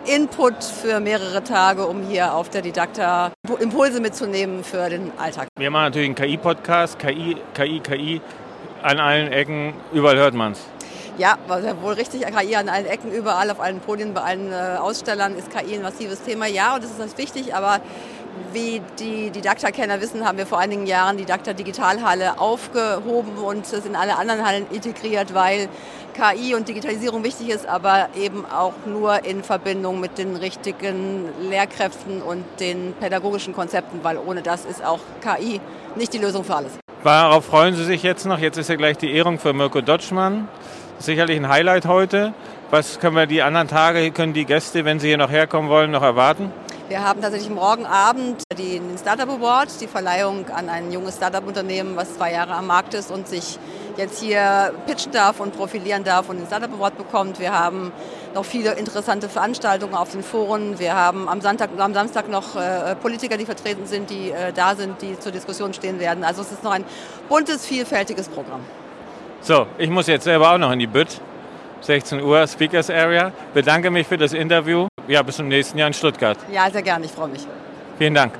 Input 0.06 0.62
für 0.62 1.00
mehrere 1.00 1.42
Tage, 1.42 1.86
um 1.86 2.02
hier 2.02 2.34
auf 2.34 2.50
der 2.50 2.62
Didakta 2.62 3.32
Impulse 3.60 4.00
mitzunehmen 4.00 4.62
für 4.64 4.88
den 4.88 5.12
Alltag. 5.18 5.48
Wir 5.56 5.70
machen 5.70 5.84
natürlich 5.84 6.08
einen 6.08 6.14
KI-Podcast. 6.14 6.98
KI, 6.98 7.36
KI, 7.54 7.80
KI 7.80 8.20
an 8.82 8.98
allen 9.00 9.32
Ecken. 9.32 9.74
Überall 9.92 10.16
hört 10.16 10.34
man 10.34 10.52
es. 10.52 10.60
Ja, 11.16 11.38
wohl 11.80 11.94
richtig. 11.94 12.22
KI 12.22 12.56
an 12.56 12.68
allen 12.68 12.86
Ecken, 12.86 13.12
überall, 13.12 13.50
auf 13.50 13.60
allen 13.60 13.80
Podien, 13.80 14.14
bei 14.14 14.22
allen 14.22 14.52
äh, 14.52 14.76
Ausstellern 14.78 15.36
ist 15.36 15.48
KI 15.50 15.76
ein 15.76 15.82
massives 15.82 16.22
Thema. 16.22 16.46
Ja, 16.46 16.74
und 16.74 16.82
das 16.82 16.98
ist 16.98 17.18
wichtig, 17.18 17.54
aber 17.54 17.80
wie 18.52 18.80
die 18.98 19.30
Didakta-Kenner 19.30 20.00
wissen, 20.00 20.26
haben 20.26 20.38
wir 20.38 20.46
vor 20.46 20.58
einigen 20.58 20.86
Jahren 20.86 21.16
die 21.16 21.24
Didakta 21.24 21.52
Digitalhalle 21.52 22.38
aufgehoben 22.38 23.36
und 23.38 23.64
es 23.64 23.84
in 23.84 23.96
alle 23.96 24.16
anderen 24.16 24.46
Hallen 24.46 24.66
integriert, 24.70 25.34
weil 25.34 25.68
KI 26.14 26.54
und 26.54 26.68
Digitalisierung 26.68 27.24
wichtig 27.24 27.48
ist, 27.50 27.66
aber 27.66 28.08
eben 28.16 28.44
auch 28.46 28.74
nur 28.86 29.24
in 29.24 29.42
Verbindung 29.42 30.00
mit 30.00 30.18
den 30.18 30.36
richtigen 30.36 31.28
Lehrkräften 31.40 32.22
und 32.22 32.44
den 32.60 32.94
pädagogischen 33.00 33.54
Konzepten, 33.54 34.00
weil 34.02 34.18
ohne 34.18 34.42
das 34.42 34.64
ist 34.64 34.84
auch 34.84 35.00
KI 35.20 35.60
nicht 35.96 36.12
die 36.12 36.18
Lösung 36.18 36.44
für 36.44 36.56
alles. 36.56 36.72
Worauf 37.02 37.44
freuen 37.46 37.74
Sie 37.74 37.84
sich 37.84 38.02
jetzt 38.02 38.24
noch? 38.26 38.38
Jetzt 38.38 38.56
ist 38.56 38.68
ja 38.68 38.76
gleich 38.76 38.96
die 38.96 39.12
Ehrung 39.12 39.38
für 39.38 39.52
Mirko 39.52 39.80
Dotschmann 39.80 40.48
sicherlich 40.98 41.36
ein 41.36 41.48
Highlight 41.48 41.86
heute. 41.86 42.34
Was 42.70 42.98
können 42.98 43.16
wir 43.16 43.26
die 43.26 43.42
anderen 43.42 43.68
Tage, 43.68 44.10
können 44.10 44.32
die 44.32 44.44
Gäste, 44.44 44.84
wenn 44.84 44.98
sie 44.98 45.08
hier 45.08 45.18
noch 45.18 45.30
herkommen 45.30 45.68
wollen, 45.68 45.90
noch 45.90 46.02
erwarten? 46.02 46.52
Wir 46.86 47.02
haben 47.02 47.22
tatsächlich 47.22 47.48
morgen 47.48 47.86
Abend 47.86 48.42
den 48.58 48.98
Startup 48.98 49.30
Award, 49.30 49.80
die 49.80 49.86
Verleihung 49.86 50.50
an 50.50 50.68
ein 50.68 50.92
junges 50.92 51.16
Startup-Unternehmen, 51.16 51.96
was 51.96 52.16
zwei 52.16 52.32
Jahre 52.32 52.52
am 52.52 52.66
Markt 52.66 52.92
ist 52.92 53.10
und 53.10 53.26
sich 53.26 53.58
jetzt 53.96 54.20
hier 54.22 54.74
pitchen 54.86 55.10
darf 55.10 55.40
und 55.40 55.56
profilieren 55.56 56.04
darf 56.04 56.28
und 56.28 56.36
den 56.36 56.46
Startup 56.46 56.70
Award 56.74 56.98
bekommt. 56.98 57.40
Wir 57.40 57.58
haben 57.58 57.90
noch 58.34 58.44
viele 58.44 58.72
interessante 58.72 59.30
Veranstaltungen 59.30 59.94
auf 59.94 60.12
den 60.12 60.22
Foren. 60.22 60.78
Wir 60.78 60.94
haben 60.94 61.26
am, 61.26 61.40
Sonntag, 61.40 61.70
am 61.78 61.94
Samstag 61.94 62.28
noch 62.28 62.54
äh, 62.54 62.94
Politiker, 62.96 63.38
die 63.38 63.46
vertreten 63.46 63.86
sind, 63.86 64.10
die 64.10 64.30
äh, 64.30 64.52
da 64.52 64.74
sind, 64.74 65.00
die 65.00 65.18
zur 65.18 65.32
Diskussion 65.32 65.72
stehen 65.72 65.98
werden. 66.00 66.22
Also 66.22 66.42
es 66.42 66.52
ist 66.52 66.64
noch 66.64 66.72
ein 66.72 66.84
buntes, 67.30 67.64
vielfältiges 67.64 68.28
Programm. 68.28 68.60
So, 69.40 69.66
ich 69.78 69.88
muss 69.88 70.06
jetzt 70.06 70.24
selber 70.24 70.52
auch 70.52 70.58
noch 70.58 70.72
in 70.72 70.80
die 70.80 70.86
Bütt. 70.86 71.18
16 71.80 72.20
Uhr, 72.20 72.46
Speakers 72.46 72.90
Area. 72.90 73.32
Bedanke 73.54 73.90
mich 73.90 74.06
für 74.06 74.18
das 74.18 74.34
Interview. 74.34 74.88
Ja, 75.08 75.22
bis 75.22 75.36
zum 75.36 75.48
nächsten 75.48 75.78
Jahr 75.78 75.88
in 75.88 75.94
Stuttgart. 75.94 76.38
Ja, 76.52 76.70
sehr 76.70 76.82
gerne, 76.82 77.04
ich 77.04 77.10
freue 77.10 77.28
mich. 77.28 77.46
Vielen 77.98 78.14
Dank. 78.14 78.32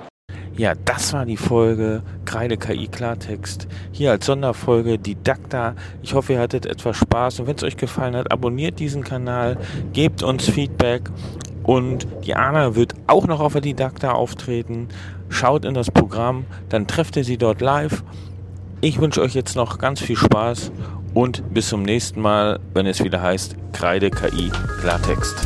Ja, 0.57 0.75
das 0.85 1.13
war 1.13 1.27
die 1.27 1.37
Folge 1.37 2.03
Kreide 2.25 2.57
KI 2.57 2.87
Klartext. 2.87 3.67
Hier 3.93 4.13
als 4.13 4.27
Sonderfolge 4.27 4.99
Didakta. 4.99 5.75
Ich 6.03 6.15
hoffe, 6.15 6.35
ihr 6.35 6.39
hattet 6.39 6.65
etwas 6.65 6.97
Spaß 6.97 7.41
und 7.41 7.49
wenn 7.49 7.57
es 7.57 7.65
euch 7.65 7.77
gefallen 7.77 8.15
hat, 8.15 8.31
abonniert 8.31 8.79
diesen 8.79 9.03
Kanal, 9.03 9.59
gebt 9.93 10.23
uns 10.23 10.49
Feedback 10.49 11.11
und 11.65 12.07
Diana 12.25 12.77
wird 12.77 12.95
auch 13.09 13.27
noch 13.27 13.41
auf 13.41 13.55
der 13.55 13.63
Didakta 13.63 14.13
auftreten. 14.13 14.89
Schaut 15.29 15.65
in 15.65 15.75
das 15.75 15.91
Programm, 15.91 16.47
dann 16.69 16.87
trefft 16.87 17.17
ihr 17.17 17.25
sie 17.25 17.37
dort 17.37 17.61
live 17.61 18.05
ich 18.85 19.01
wünsche 19.01 19.23
euch 19.23 19.35
jetzt 19.35 19.57
noch 19.57 19.79
ganz 19.79 20.03
viel 20.03 20.15
Spaß 20.15 20.71
und 21.15 21.55
bis 21.55 21.71
zum 21.71 21.85
nächsten 21.85 22.21
Mal, 22.21 22.61
wenn 22.75 22.85
es 22.85 23.03
wieder 23.03 23.23
heißt 23.23 23.57
Kreide 23.73 24.11
KI 24.11 24.51
Klartext. 24.83 25.37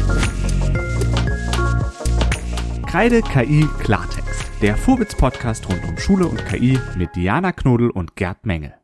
Kreide 2.89 3.21
KI 3.21 3.69
Klartext, 3.81 4.51
der 4.63 4.75
Vorwitz-Podcast 4.75 5.69
rund 5.69 5.85
um 5.85 5.99
Schule 5.99 6.27
und 6.27 6.43
KI 6.47 6.79
mit 6.97 7.15
Diana 7.15 7.53
Knodel 7.53 7.91
und 7.91 8.17
Gerd 8.17 8.47
Menge. 8.47 8.78